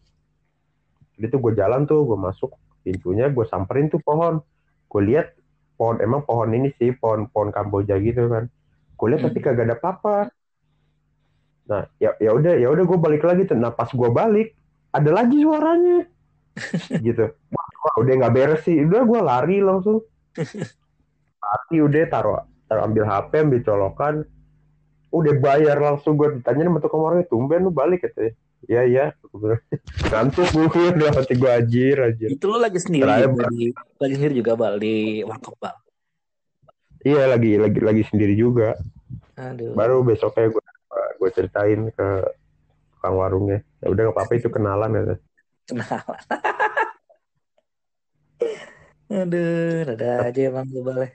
Jadi 1.18 1.26
tuh 1.34 1.40
gue 1.44 1.54
jalan 1.60 1.82
tuh 1.90 2.00
gue 2.10 2.18
masuk 2.28 2.52
pintunya 2.86 3.26
gue 3.36 3.46
samperin 3.52 3.88
tuh 3.94 4.02
pohon. 4.08 4.40
Gue 4.92 5.02
lihat 5.10 5.28
pohon 5.78 5.98
emang 6.06 6.22
pohon 6.30 6.50
ini 6.56 6.70
sih 6.80 6.92
pohon 6.96 7.28
pohon 7.34 7.50
kamboja 7.56 8.00
gitu 8.02 8.28
kan. 8.34 8.48
Gue 8.98 9.08
lihat 9.14 9.22
tapi 9.28 9.38
Hmm. 9.38 9.46
kagak 9.46 9.66
ada 9.70 9.76
apa-apa 9.80 10.16
nah 11.70 11.86
ya 12.02 12.18
ya 12.18 12.34
udah 12.34 12.58
ya 12.58 12.68
udah 12.74 12.82
gue 12.82 12.98
balik 12.98 13.22
lagi 13.22 13.46
nah 13.54 13.70
pas 13.70 13.94
gue 13.94 14.10
balik 14.10 14.58
ada 14.90 15.10
lagi 15.14 15.38
suaranya. 15.46 16.10
Gitu. 17.06 17.26
Wah 17.54 17.96
udah 18.02 18.14
nggak 18.20 18.34
beres 18.34 18.62
sih. 18.66 18.82
Udah 18.84 19.06
gue 19.06 19.20
lari 19.22 19.58
langsung. 19.62 20.02
Lari 21.40 21.78
udah 21.78 22.02
taruh 22.10 22.42
taruh 22.66 22.84
ambil 22.90 23.06
HP 23.06 23.32
ambil 23.46 23.62
colokan. 23.62 24.16
Udah 25.10 25.34
bayar 25.42 25.78
langsung 25.82 26.18
gue 26.18 26.38
ditanya 26.38 26.70
sama 26.70 26.80
tukang 26.82 27.02
orangnya 27.02 27.26
tumben 27.26 27.66
lu 27.66 27.74
balik 27.74 28.06
katanya 28.06 28.38
iya 28.70 28.82
iya. 28.86 29.06
Ngantuk 30.14 30.54
gue 30.54 30.94
udah 30.94 31.10
hati 31.18 31.34
gue 31.34 31.50
ajir 31.50 31.98
ajir 31.98 32.30
Itu 32.30 32.46
lo 32.46 32.62
lagi 32.62 32.78
sendiri 32.78 33.10
juga 33.10 33.50
di 33.50 33.74
lagi 33.74 34.14
sendiri 34.22 34.34
juga 34.38 34.52
bal 34.54 34.78
di 34.78 35.26
warkop 35.26 35.58
bal. 35.58 35.74
iya 37.02 37.26
lagi 37.26 37.58
lagi 37.58 37.80
lagi 37.82 38.04
sendiri 38.06 38.38
juga. 38.38 38.78
Aduh. 39.40 39.72
baru 39.72 40.04
besoknya 40.04 40.52
gue 40.52 40.64
gue 41.20 41.30
ceritain 41.36 41.92
ke 41.92 42.08
tukang 42.96 43.16
warungnya 43.20 43.60
ya 43.84 43.88
udah 43.92 44.02
gak 44.10 44.16
apa-apa 44.16 44.34
itu 44.40 44.48
kenalan 44.50 44.92
ya 44.96 45.04
Kenalan. 45.68 46.20
Aduh, 49.10 49.90
ada 49.90 50.30
aja 50.30 50.42
emang 50.50 50.70
boleh. 50.70 51.10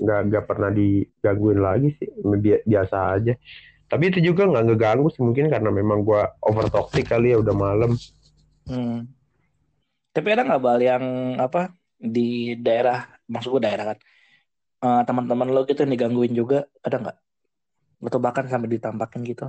nggak 0.00 0.20
nggak 0.32 0.44
pernah 0.48 0.72
digangguin 0.72 1.60
lagi 1.60 1.92
sih 2.00 2.08
Bi- 2.24 2.64
biasa 2.64 2.96
aja 3.20 3.36
tapi 3.84 4.08
itu 4.08 4.32
juga 4.32 4.48
nggak 4.48 4.64
ngeganggu 4.72 5.12
sih 5.12 5.20
mungkin 5.20 5.52
karena 5.52 5.68
memang 5.68 6.08
gue 6.08 6.20
over 6.40 6.72
toxic 6.72 7.04
kali 7.04 7.36
ya 7.36 7.38
udah 7.44 7.52
malam 7.54 7.92
Hmm. 8.70 9.10
Tapi 10.14 10.28
ada 10.30 10.46
nggak 10.46 10.62
bal 10.62 10.78
yang 10.78 11.04
apa 11.42 11.74
di 11.98 12.54
daerah, 12.54 13.02
maksud 13.26 13.50
gue 13.58 13.62
daerah 13.66 13.94
kan, 13.94 13.98
eh, 14.86 15.02
teman-teman 15.08 15.48
lo 15.50 15.66
gitu 15.66 15.82
yang 15.82 15.92
digangguin 15.94 16.34
juga, 16.38 16.66
ada 16.86 16.96
nggak? 17.02 17.16
Atau 18.06 18.20
bahkan 18.24 18.44
sampai 18.52 18.68
ditampakin 18.74 19.20
gitu? 19.30 19.46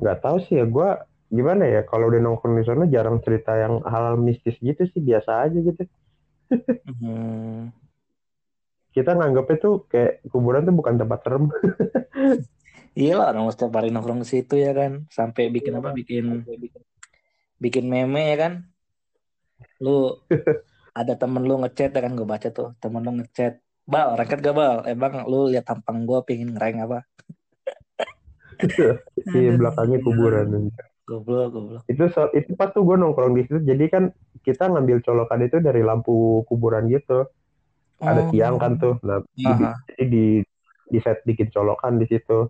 nggak 0.00 0.18
tahu 0.24 0.36
sih 0.46 0.54
ya 0.60 0.64
gue 0.76 0.88
gimana 1.36 1.62
ya 1.74 1.80
kalau 1.90 2.04
udah 2.10 2.20
nongkrong 2.24 2.56
di 2.58 2.64
sana 2.66 2.84
jarang 2.94 3.18
cerita 3.24 3.52
yang 3.62 3.74
hal 3.92 4.18
mistis 4.26 4.56
gitu 4.58 4.82
sih 4.90 5.00
biasa 5.08 5.30
aja 5.46 5.58
gitu 5.68 5.82
Hmm. 6.86 7.70
kita 8.94 9.10
nganggapnya 9.18 9.56
tuh 9.64 9.74
kayak 9.90 10.12
kuburan 10.32 10.66
tuh 10.66 10.74
bukan 10.74 10.94
tempat 11.00 11.18
serem 11.22 11.44
Iya 13.00 13.10
lah, 13.18 13.26
orang 13.30 13.46
setiap 13.54 13.72
hari 13.78 13.88
nongkrong 13.94 14.20
di 14.22 14.28
situ 14.32 14.54
ya 14.64 14.70
kan, 14.78 14.92
sampai 15.16 15.42
bikin 15.54 15.72
apa, 15.78 15.88
bikin 15.98 16.24
bikin 17.62 17.84
meme 17.92 18.20
ya 18.30 18.36
kan. 18.42 18.52
Lu 19.80 19.90
ada 21.00 21.14
temen 21.20 21.42
lu 21.48 21.54
ngechat 21.62 21.90
ya 21.96 22.00
kan, 22.04 22.12
gue 22.18 22.26
baca 22.32 22.48
tuh, 22.58 22.68
temen 22.82 23.02
lu 23.06 23.10
ngechat, 23.18 23.52
bal, 23.92 24.08
raket 24.18 24.38
gak 24.46 24.56
bal? 24.60 24.76
Emang 24.92 25.12
lu 25.30 25.38
lihat 25.52 25.64
tampang 25.70 25.98
gue 26.08 26.18
pengen 26.28 26.48
ngereng 26.54 26.78
apa? 26.86 26.98
di 29.32 29.42
belakangnya 29.58 29.98
kuburan 30.04 30.46
Goblok, 31.08 31.48
goblok. 31.50 31.82
itu 31.90 32.04
so- 32.14 32.30
itu 32.38 32.54
pas 32.54 32.70
tuh 32.70 32.82
gue 32.86 32.96
nongkrong 33.00 33.34
di 33.34 33.42
situ 33.46 33.58
jadi 33.66 33.84
kan 33.90 34.04
kita 34.46 34.70
ngambil 34.70 35.02
colokan 35.02 35.40
itu 35.42 35.58
dari 35.58 35.82
lampu 35.82 36.46
kuburan 36.46 36.86
gitu 36.86 37.26
ada 38.00 38.22
Oh. 38.24 38.30
tiang 38.32 38.56
kan 38.62 38.78
tuh 38.78 38.94
nah 39.02 39.20
jadi 39.36 40.04
di 40.12 40.24
di 40.90 40.98
set 41.04 41.22
bikin 41.28 41.48
colokan 41.54 41.98
di 42.00 42.06
situ 42.10 42.48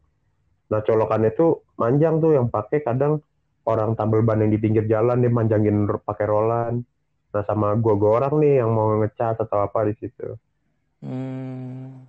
nah 0.70 0.80
colokan 0.84 1.22
itu 1.30 1.62
manjang 1.80 2.20
tuh 2.22 2.32
yang 2.38 2.46
pakai 2.52 2.80
kadang 2.86 3.20
orang 3.66 3.94
tambal 3.98 4.20
ban 4.26 4.40
yang 4.42 4.52
di 4.54 4.60
pinggir 4.60 4.84
jalan 4.86 5.22
dia 5.24 5.32
manjangin 5.32 5.88
pakai 6.08 6.26
rolan 6.28 6.74
nah 7.32 7.42
sama 7.48 7.74
gua 7.82 7.94
gua 8.00 8.10
orang 8.24 8.34
nih 8.42 8.52
yang 8.64 8.70
mau 8.74 8.88
ngecat 9.00 9.36
atau 9.44 9.58
apa 9.66 9.86
di 9.88 9.94
situ 10.00 10.36
Hmm. 11.02 12.06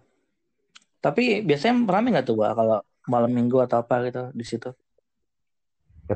Tapi 1.03 1.21
biasanya 1.47 1.73
rame 1.93 2.07
nggak 2.13 2.25
tuh, 2.29 2.35
Pak, 2.41 2.51
kalau 2.59 2.77
malam 3.13 3.31
minggu 3.37 3.57
atau 3.65 3.77
apa 3.81 3.93
gitu 4.07 4.19
di 4.39 4.45
situ? 4.51 4.67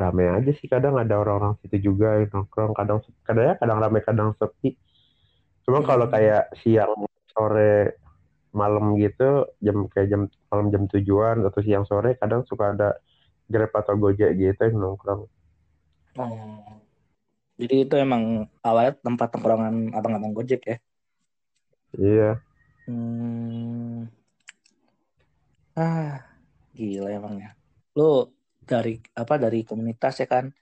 rame 0.02 0.24
aja 0.38 0.52
sih 0.60 0.68
kadang 0.74 0.96
ada 1.02 1.16
orang-orang 1.22 1.54
situ 1.64 1.78
juga 1.90 2.08
yang 2.20 2.30
nongkrong 2.34 2.74
kadang 2.80 3.00
kadang 3.28 3.46
ya 3.50 3.54
kadang 3.62 3.78
rame 3.84 4.00
kadang 4.08 4.30
sepi 4.40 4.70
cuma 5.66 5.80
Hmm. 5.80 5.88
kalau 5.90 6.08
kayak 6.16 6.44
siang 6.62 6.94
sore 7.34 7.96
malam 8.62 8.86
gitu 9.04 9.24
jam 9.66 9.78
kayak 9.94 10.08
jam 10.14 10.22
malam 10.52 10.68
jam 10.74 10.84
tujuan 10.94 11.38
atau 11.48 11.62
siang 11.66 11.86
sore 11.90 12.10
kadang 12.22 12.42
suka 12.50 12.66
ada 12.76 12.90
Grab 13.52 13.72
atau 13.82 13.96
Gojek 14.04 14.32
gitu 14.42 14.62
yang 14.68 14.78
nongkrong 14.84 15.24
Oh. 16.20 16.82
Jadi 17.62 17.76
itu 17.88 17.96
emang 18.06 18.24
awalnya 18.68 18.92
tempat 19.06 19.28
tongkrongan 19.34 19.76
abang-abang 19.98 20.34
Gojek 20.38 20.62
ya? 20.72 20.76
iya 22.00 22.40
Hmm. 22.86 24.06
Ah, 25.76 26.22
gila 26.78 27.10
emangnya. 27.10 27.58
Lu 27.98 28.30
dari 28.62 29.02
apa 29.18 29.36
dari 29.42 29.66
komunitas 29.66 30.22
ya 30.22 30.28
kan? 30.30 30.54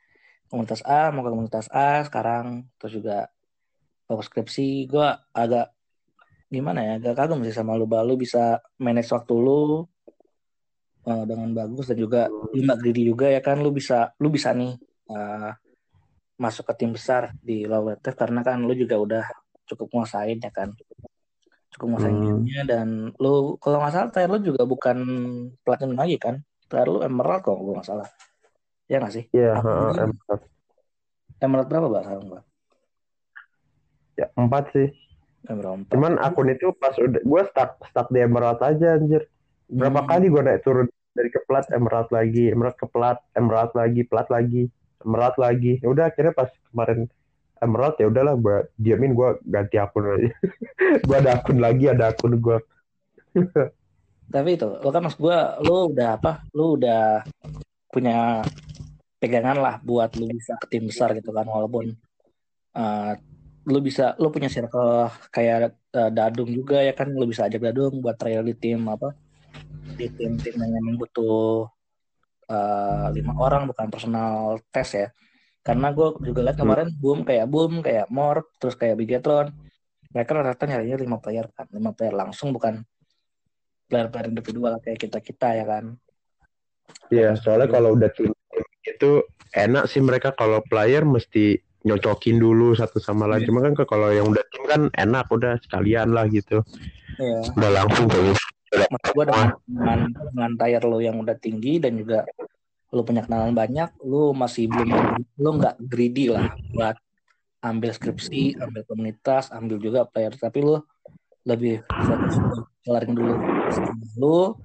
Komunitas 0.47 0.81
A 0.87 1.11
mau 1.11 1.25
ke 1.25 1.29
komunitas 1.33 1.67
A 1.73 2.05
sekarang 2.07 2.69
terus 2.79 2.93
juga 3.01 3.27
fokus 4.07 4.27
skripsi 4.29 4.85
gua 4.87 5.17
agak 5.33 5.73
gimana 6.53 6.85
ya 6.85 6.91
agak 7.01 7.17
kagum 7.17 7.41
sih 7.41 7.55
sama 7.55 7.73
lu 7.73 7.89
lu 7.89 8.13
bisa 8.13 8.61
manage 8.77 9.09
waktu 9.09 9.33
lu 9.33 9.89
eh, 11.09 11.23
dengan 11.25 11.49
bagus 11.57 11.89
dan 11.89 11.97
juga 11.97 12.29
lu 12.29 12.61
nggak 12.61 12.79
greedy 12.79 13.09
juga 13.09 13.27
ya 13.33 13.41
kan 13.41 13.57
lu 13.57 13.73
bisa 13.73 14.13
lu 14.21 14.29
bisa 14.29 14.53
nih 14.53 14.77
eh, 15.09 15.51
masuk 16.37 16.69
ke 16.69 16.73
tim 16.77 16.93
besar 16.93 17.33
di 17.41 17.65
Lowlatech 17.65 18.13
karena 18.13 18.45
kan 18.45 18.61
lu 18.61 18.73
juga 18.77 19.01
udah 19.01 19.25
cukup 19.65 19.89
nguasain 19.97 20.37
ya 20.37 20.51
kan 20.53 20.69
cukup 21.73 21.87
nguasain 21.89 22.13
Hmm. 22.13 22.23
gamenya 22.23 22.61
dan 22.63 22.87
lu 23.17 23.57
kalau 23.57 23.81
nggak 23.81 23.93
salah 23.93 24.09
tier 24.13 24.29
lu 24.29 24.39
juga 24.39 24.63
bukan 24.63 24.97
platinum 25.61 25.97
lagi 25.97 26.15
kan? 26.17 26.39
Tier 26.69 26.85
lu 26.85 27.01
emerald 27.01 27.41
kok 27.41 27.53
kalau 27.53 27.73
nggak 27.73 27.87
salah. 27.87 28.07
Ya 28.85 29.01
nggak 29.01 29.13
sih? 29.13 29.25
Iya 29.29 29.57
ini? 29.57 30.13
empat 30.13 30.39
emerald. 31.41 31.67
Berapa 31.67 31.87
bang 31.89 32.03
sekarang 32.03 32.25
bang 32.29 32.45
ya 34.13 34.27
empat 34.37 34.63
sih. 34.71 34.89
Emerald 35.43 35.91
cuman 35.91 36.15
akun 36.21 36.47
itu 36.47 36.71
pas 36.77 36.95
udah 36.95 37.19
gue 37.19 37.41
stuck 37.51 37.75
stuck 37.91 38.07
di 38.07 38.23
Emerald 38.23 38.63
aja 38.63 38.95
anjir. 38.95 39.27
Berapa 39.67 40.05
Hmm. 40.05 40.09
kali 40.09 40.25
gue 40.31 40.39
naik 40.39 40.61
turun 40.63 40.87
dari 41.11 41.27
ke 41.27 41.43
plat 41.43 41.67
Emerald 41.67 42.07
lagi 42.09 42.47
Emerald 42.47 42.77
ke 42.79 42.87
plat 42.87 43.19
Emerald 43.33 43.75
lagi 43.75 44.01
plat 44.05 44.29
lagi 44.29 44.71
Emerald 45.03 45.35
lagi. 45.35 45.83
Ya 45.83 45.91
udah 45.91 46.07
akhirnya 46.07 46.31
pas 46.31 46.47
kemarin 46.71 47.11
Emerald 47.63 47.95
ya 47.97 48.11
udahlah 48.11 48.35
gue 48.35 48.57
diamin 48.77 49.15
gue 49.15 49.29
ganti 49.47 49.79
akun 49.79 50.05
aja. 50.05 50.31
Gue 51.07 51.15
ada 51.17 51.39
akun 51.39 51.57
lagi 51.57 51.89
ada 51.89 52.13
akun 52.13 52.37
gue 52.37 52.57
tapi 54.29 54.57
itu 54.57 54.65
lo 54.65 54.89
kan 54.89 55.05
maksud 55.05 55.19
gua 55.21 55.61
lu 55.61 55.93
udah 55.93 56.17
apa 56.17 56.31
lu 56.57 56.79
udah 56.79 57.21
punya 57.93 58.41
pegangan 59.21 59.57
lah 59.61 59.75
buat 59.85 60.13
lu 60.17 60.25
bisa 60.33 60.57
ke 60.57 60.65
tim 60.73 60.89
besar 60.89 61.13
gitu 61.13 61.29
kan 61.29 61.45
walaupun 61.45 61.93
eh, 62.73 63.13
lu 63.69 63.79
bisa 63.79 64.17
lu 64.17 64.33
punya 64.33 64.49
circle 64.49 65.11
kayak 65.29 65.77
eh, 65.93 66.09
Dadung 66.09 66.49
juga 66.49 66.81
ya 66.81 66.97
kan 66.97 67.13
lu 67.13 67.29
bisa 67.29 67.45
ajak 67.45 67.61
Dadung 67.61 68.01
buat 68.01 68.17
trial 68.17 68.41
di 68.41 68.55
tim 68.57 68.81
apa 68.89 69.13
di 69.93 70.09
tim-tim 70.09 70.57
yang 70.57 70.71
memang 70.81 70.97
butuh 70.97 71.69
eh, 72.49 73.07
lima 73.13 73.37
orang 73.37 73.69
bukan 73.69 73.87
personal 73.93 74.57
test 74.73 74.97
ya 74.97 75.07
karena 75.63 75.95
gue 75.95 76.07
juga 76.27 76.41
lihat 76.43 76.57
kemarin 76.59 76.91
boom 76.99 77.23
kayak 77.23 77.47
boom 77.47 77.79
kayak 77.79 78.11
Morp 78.11 78.51
terus 78.59 78.75
kayak 78.75 78.99
Bigetron 78.99 79.55
mereka 80.13 80.35
rata-rata 80.35 80.69
nyarinya 80.69 80.97
lima 80.99 81.17
player 81.23 81.47
kan 81.55 81.65
lima 81.71 81.95
player 81.95 82.13
langsung 82.13 82.51
bukan 82.51 82.83
player-player 83.87 84.27
individual 84.29 84.77
kayak 84.83 84.99
kita 84.99 85.19
kita 85.23 85.49
ya 85.63 85.65
kan 85.65 85.95
Iya, 87.09 87.39
soalnya 87.39 87.69
kalau 87.71 87.95
udah 87.95 88.09
tim 88.11 88.31
itu 88.83 89.23
enak 89.55 89.87
sih 89.87 90.03
mereka 90.03 90.35
kalau 90.35 90.59
player 90.67 91.07
mesti 91.07 91.61
nyocokin 91.83 92.39
dulu 92.39 92.75
satu 92.75 92.99
sama 92.99 93.27
lain. 93.27 93.43
Iya. 93.43 93.47
Cuma 93.51 93.59
kan 93.63 93.73
kalau 93.87 94.09
yang 94.11 94.27
udah 94.31 94.43
tim 94.51 94.63
kan 94.67 94.81
enak 94.95 95.27
udah 95.31 95.59
sekalian 95.63 96.11
lah 96.11 96.27
gitu. 96.27 96.63
Iya. 97.19 97.39
Udah 97.55 97.71
langsung 97.71 98.07
tuh. 98.11 98.35
maksud 98.73 99.13
gue 99.13 99.25
dengan, 99.29 99.53
dengan 99.69 99.99
dengan 100.09 100.51
tier 100.57 100.81
lo 100.81 100.97
yang 100.97 101.21
udah 101.21 101.37
tinggi 101.37 101.77
dan 101.77 101.93
juga 101.93 102.25
lo 102.93 103.01
punya 103.01 103.25
kenalan 103.25 103.57
banyak 103.57 103.89
lo 104.05 104.37
masih 104.37 104.69
belum 104.69 105.17
lo 105.41 105.49
nggak 105.57 105.75
greedy 105.81 106.29
lah 106.29 106.53
buat 106.69 106.93
ambil 107.65 107.89
skripsi 107.89 108.61
ambil 108.61 108.85
komunitas 108.85 109.49
ambil 109.49 109.81
juga 109.81 110.05
player 110.05 110.37
tapi 110.37 110.61
lo 110.61 110.85
lebih 111.43 111.81
fokus 111.89 112.37
kelarin 112.85 113.17
dulu 113.17 113.33
lo 114.21 114.61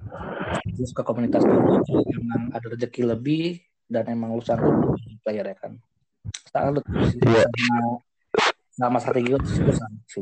terus 0.77 0.93
ke 0.93 1.01
komunitas 1.01 1.41
dulu 1.41 1.81
kalau 1.81 2.03
emang 2.05 2.53
ada 2.53 2.67
rezeki 2.69 3.01
lebih 3.09 3.45
dan 3.89 4.05
emang 4.13 4.37
lu 4.37 4.43
sanggup 4.45 4.93
player 5.25 5.49
ya 5.49 5.57
kan 5.57 5.73
salut 6.53 6.85
sih 7.09 7.17
Iya. 7.25 7.45
sama 8.77 8.97
strategi 9.01 9.33
lu 9.33 9.41
sih 9.43 9.65
sama 9.73 9.97
sih. 10.05 10.21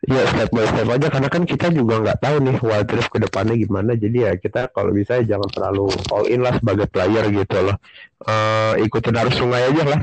Iya 0.00 0.24
step 0.32 0.48
by 0.48 0.64
step 0.64 0.88
aja 0.88 1.06
karena 1.12 1.28
kan 1.28 1.44
kita 1.44 1.66
juga 1.76 2.00
nggak 2.00 2.18
tahu 2.24 2.36
nih 2.40 2.56
wild 2.64 2.88
ke 2.88 3.18
depannya 3.20 3.54
gimana. 3.60 3.92
Jadi 3.92 4.18
ya 4.24 4.32
kita 4.40 4.72
kalau 4.72 4.96
bisa 4.96 5.20
ya 5.20 5.36
jangan 5.36 5.48
terlalu 5.52 5.92
all 6.08 6.24
in 6.24 6.40
lah 6.40 6.56
sebagai 6.56 6.88
player 6.88 7.28
gitu 7.28 7.58
loh. 7.60 7.76
Eh 8.24 8.88
ikutin 8.88 9.20
arus 9.20 9.36
sungai 9.36 9.68
aja 9.68 9.82
lah. 9.84 10.00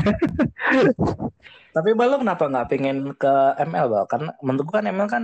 Tapi 1.75 1.89
Bal 1.97 2.13
lo 2.13 2.17
kenapa 2.21 2.45
nggak 2.45 2.67
pengen 2.69 2.97
ke 3.17 3.33
ML 3.57 3.87
Bal? 3.89 4.05
Karena 4.05 4.29
menurut 4.45 4.65
gua 4.69 4.75
kan 4.81 4.85
ML 4.85 5.09
kan 5.09 5.23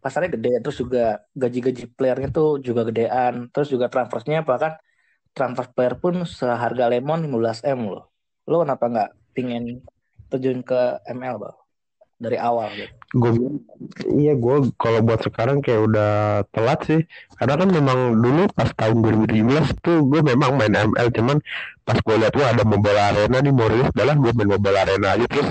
pasarnya 0.00 0.30
gede, 0.36 0.52
terus 0.64 0.76
juga 0.80 1.04
gaji-gaji 1.36 1.84
playernya 1.96 2.28
tuh 2.32 2.60
juga 2.60 2.84
gedean, 2.88 3.48
terus 3.52 3.72
juga 3.72 3.88
transfernya 3.92 4.44
bahkan 4.44 4.76
transfer 5.36 5.68
player 5.72 5.96
pun 6.00 6.28
seharga 6.28 6.88
lemon 6.92 7.24
15 7.28 7.64
m 7.64 7.92
loh. 7.92 8.08
Lo 8.48 8.64
kenapa 8.64 8.84
nggak 8.88 9.10
pengen 9.36 9.84
terjun 10.32 10.64
ke 10.64 11.00
ML 11.08 11.36
Bal 11.40 11.63
dari 12.18 12.38
awal 12.38 12.70
gitu? 12.74 12.92
Gue 13.14 13.30
iya 14.18 14.34
gue 14.34 14.74
kalau 14.78 15.00
buat 15.02 15.20
sekarang 15.22 15.62
kayak 15.62 15.80
udah 15.90 16.12
telat 16.50 16.80
sih. 16.86 17.00
Karena 17.38 17.54
kan 17.58 17.68
memang 17.70 17.98
dulu 18.18 18.50
pas 18.54 18.70
tahun 18.74 19.02
2017 19.28 19.84
tuh 19.84 19.98
gue 20.08 20.20
memang 20.22 20.58
main 20.58 20.72
ML 20.72 21.08
cuman 21.14 21.36
pas 21.84 21.98
gue 22.00 22.16
lihat 22.16 22.34
wah 22.34 22.48
ada 22.54 22.64
mobile 22.64 22.98
arena 22.98 23.36
nih 23.38 23.52
mau 23.52 23.68
rilis 23.68 23.90
adalah 23.92 24.14
gue 24.16 24.30
main 24.34 24.50
mobile 24.50 24.78
arena 24.78 25.08
aja 25.14 25.26
terus 25.28 25.48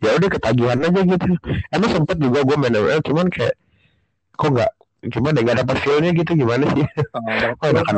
ya 0.00 0.10
udah 0.16 0.28
ketagihan 0.28 0.78
aja 0.80 1.00
gitu. 1.02 1.30
Emang 1.72 1.90
sempet 1.92 2.16
juga 2.18 2.38
gue 2.46 2.56
main 2.56 2.74
ML 2.74 3.00
cuman 3.02 3.26
kayak 3.28 3.54
kok 4.36 4.50
nggak 4.54 4.72
cuma 5.16 5.32
deh 5.32 5.40
nggak 5.40 5.64
dapat 5.64 5.76
feelnya 5.80 6.12
gitu 6.12 6.32
gimana 6.36 6.68
sih 6.76 6.84
Oh, 7.16 7.24
oh 7.64 7.68
udah 7.72 7.82
kan 7.88 7.96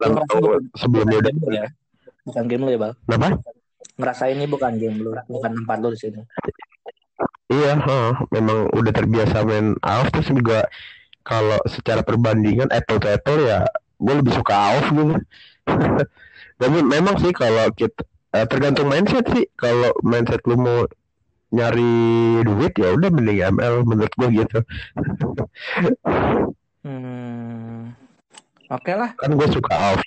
bukan, 0.00 0.60
sebelumnya 0.74 1.16
udah 1.20 1.32
ya? 1.52 1.66
Bukan 2.24 2.44
game 2.48 2.62
lu 2.64 2.70
ya, 2.72 2.80
Bal? 2.80 2.92
apa 2.96 3.28
Ngerasa 3.94 4.24
ini 4.32 4.44
bukan 4.48 4.72
game 4.80 4.96
lu, 5.04 5.14
bukan 5.30 5.50
tempat 5.54 5.76
lu 5.84 5.88
di 5.94 5.98
sini. 6.00 6.20
Iya 7.52 7.76
heeh. 7.76 8.12
memang 8.32 8.72
udah 8.72 8.92
terbiasa 8.92 9.44
main 9.44 9.76
AoF 9.84 10.08
terus 10.12 10.28
juga 10.32 10.58
kalau 11.24 11.56
secara 11.68 12.04
perbandingan 12.04 12.68
apple 12.72 13.00
to 13.00 13.08
apple 13.08 13.40
ya 13.40 13.64
gue 14.00 14.14
lebih 14.20 14.32
suka 14.36 14.52
AoF 14.52 14.86
gitu 14.92 15.14
tapi 16.60 16.78
memang 16.84 17.16
sih 17.20 17.32
kalau 17.32 17.68
kita 17.74 18.04
eh, 18.36 18.46
tergantung 18.48 18.88
mindset 18.88 19.24
sih 19.32 19.44
kalau 19.56 19.90
mindset 20.04 20.40
lu 20.44 20.56
mau 20.56 20.84
nyari 21.54 22.42
duit 22.42 22.74
ya 22.74 22.92
udah 22.98 23.08
mending 23.14 23.40
ML 23.54 23.86
menurut 23.86 24.12
gue 24.16 24.28
gitu 24.44 24.58
Hmm. 26.84 27.96
Oke 28.68 28.92
lah. 28.92 29.16
kan 29.16 29.32
gue 29.32 29.48
suka 29.48 29.72
AoF 29.72 30.04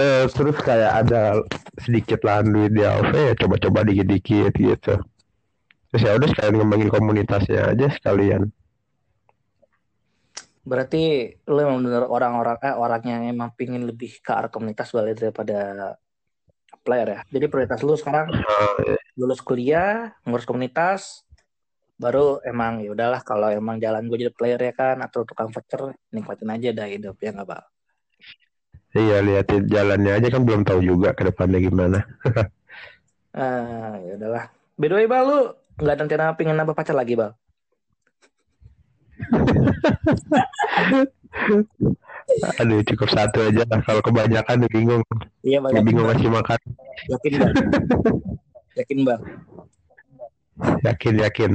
eh, 0.00 0.24
terus 0.32 0.56
kayak 0.64 1.04
ada 1.04 1.36
sedikit 1.84 2.24
lahan 2.24 2.48
duit 2.48 2.72
di 2.72 2.80
AoF 2.80 3.12
ya 3.12 3.36
coba-coba 3.36 3.84
dikit-dikit 3.84 4.56
gitu 4.56 4.94
terus 5.92 6.02
ya 6.06 6.12
udah 6.16 6.28
sekalian 6.28 6.54
ngembangin 6.60 6.90
komunitasnya 6.92 7.60
aja 7.74 7.86
sekalian 7.96 8.52
Berarti 10.68 11.32
lu 11.48 11.64
emang 11.64 11.80
bener 11.80 12.04
orang-orang 12.04 12.60
eh 12.60 12.76
orang 12.76 13.00
yang 13.08 13.22
emang 13.24 13.56
pingin 13.56 13.88
lebih 13.88 14.20
ke 14.20 14.28
arah 14.36 14.52
komunitas 14.52 14.92
balik 14.92 15.16
daripada 15.16 15.96
player 16.84 17.08
ya. 17.08 17.20
Jadi 17.24 17.46
prioritas 17.48 17.80
lu 17.80 17.96
sekarang 17.96 18.28
Eh, 18.84 19.00
lulus 19.16 19.40
kuliah, 19.40 20.12
ngurus 20.28 20.44
komunitas, 20.44 21.24
baru 21.98 22.38
emang 22.46 22.84
ya 22.84 22.94
udahlah 22.94 23.24
kalau 23.26 23.50
emang 23.50 23.82
jalan 23.82 24.06
gue 24.06 24.28
jadi 24.28 24.32
player 24.32 24.60
ya 24.60 24.72
kan 24.76 25.02
atau 25.02 25.26
tukang 25.26 25.50
voucher 25.50 25.98
nikmatin 26.14 26.52
aja 26.54 26.68
dah 26.70 26.86
hidup 26.86 27.18
ya 27.18 27.34
nggak 27.34 27.48
bal. 27.48 27.64
iya 28.94 29.18
liatin 29.20 29.68
jalannya 29.68 30.12
aja 30.16 30.28
kan 30.32 30.42
belum 30.46 30.62
tahu 30.64 30.80
juga 30.80 31.12
ke 31.12 31.26
depannya 31.28 31.58
gimana 31.60 31.98
Ah 33.36 34.00
ya 34.00 34.16
udahlah. 34.16 34.44
By 34.80 34.86
the 34.88 34.94
way 34.96 35.06
bal 35.10 35.22
lu 35.28 35.40
nggak 35.78 35.94
ada 35.94 36.02
rencana 36.04 36.34
pingin 36.34 36.58
nambah 36.58 36.74
pacar 36.74 36.98
lagi 36.98 37.14
bal? 37.14 37.38
aduh 42.60 42.82
cukup 42.84 43.08
satu 43.08 43.40
aja 43.46 43.62
lah. 43.70 43.80
Kalau 43.86 44.02
kebanyakan 44.02 44.66
udah 44.66 44.72
bingung. 44.74 45.02
Iya 45.46 45.62
Yakin 45.62 45.84
bingung 45.86 46.06
ngasih 46.10 46.30
makan. 46.30 46.58
Yakin 47.08 47.32
bal. 47.38 47.52
Yakin 48.76 48.98
bal. 49.06 49.20
yakin 50.84 51.14
yakin. 51.22 51.52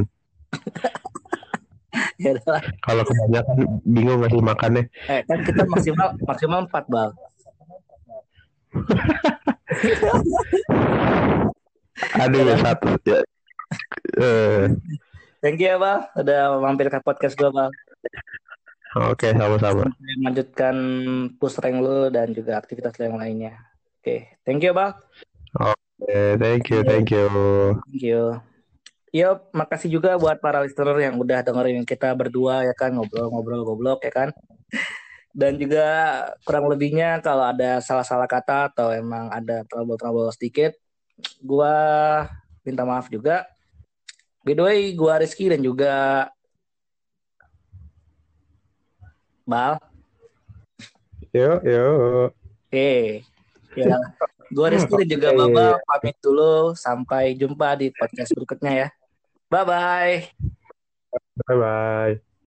Ya 2.18 2.34
kalau 2.82 3.06
kebanyakan 3.06 3.86
bingung 3.86 4.26
ngasih 4.26 4.42
makannya 4.42 4.90
Eh 5.06 5.22
kan 5.30 5.46
kita 5.46 5.62
maksimal 5.70 6.18
maksimal 6.26 6.66
4 6.66 6.90
bal. 6.90 7.14
aduh 12.24 12.42
ya 12.50 12.58
satu. 12.58 12.98
ya 13.06 13.22
Thank 15.44 15.60
you 15.60 15.70
ya 15.74 15.78
bal. 15.78 16.08
Udah 16.16 16.56
mampir 16.64 16.88
ke 16.88 17.00
podcast 17.04 17.36
gue 17.36 17.52
bal. 17.52 17.70
oke 18.94 19.26
sama-sama 19.26 19.90
Melanjutkan 20.22 20.76
push 21.42 21.58
rank 21.58 21.82
lu 21.82 22.14
dan 22.14 22.30
juga 22.32 22.62
aktivitas 22.62 22.94
yang 23.02 23.18
lainnya. 23.18 23.58
Oke, 24.00 24.40
thank 24.46 24.62
you 24.62 24.72
bal. 24.72 24.96
oke 25.58 26.20
thank 26.38 26.70
you 26.70 26.80
thank 26.86 27.10
you 27.10 27.28
Thank 27.90 28.04
you. 28.04 28.40
Yup, 29.14 29.54
makasih 29.54 29.94
juga 29.94 30.18
buat 30.18 30.42
para 30.42 30.66
listener 30.66 30.98
yang 30.98 31.22
udah 31.22 31.46
dengerin 31.46 31.86
kita 31.86 32.18
berdua 32.18 32.66
ya 32.66 32.74
kan 32.74 32.98
ngobrol-ngobrol 32.98 33.62
goblok 33.62 34.02
ya 34.02 34.10
kan. 34.10 34.30
Dan 35.30 35.62
juga 35.62 35.86
kurang 36.42 36.66
lebihnya 36.66 37.22
kalau 37.22 37.46
ada 37.46 37.78
salah-salah 37.78 38.26
kata 38.26 38.74
atau 38.74 38.90
emang 38.90 39.30
ada 39.30 39.66
trouble-trouble 39.70 40.34
sedikit, 40.34 40.74
gua 41.46 41.74
minta 42.66 42.82
maaf 42.90 43.06
juga. 43.14 43.46
By 44.44 44.54
the 44.60 44.64
way, 44.64 44.92
gua 44.92 45.24
Rizky 45.24 45.48
dan 45.48 45.64
juga 45.64 46.28
Bal. 49.44 49.80
yuk 51.34 51.60
yuk 51.66 52.32
Oke. 52.68 53.24
Ya. 53.74 53.98
Gua 54.52 54.68
Rizky 54.70 54.94
dan 55.04 55.08
juga 55.08 55.30
Oke. 55.32 55.40
Babal 55.40 55.72
pamit 55.88 56.16
dulu. 56.20 56.76
Sampai 56.76 57.34
jumpa 57.40 57.80
di 57.80 57.90
podcast 57.96 58.36
berikutnya 58.36 58.72
ya. 58.72 58.88
Bye-bye. 59.48 60.34
bye 61.46 61.58
bye 61.58 62.33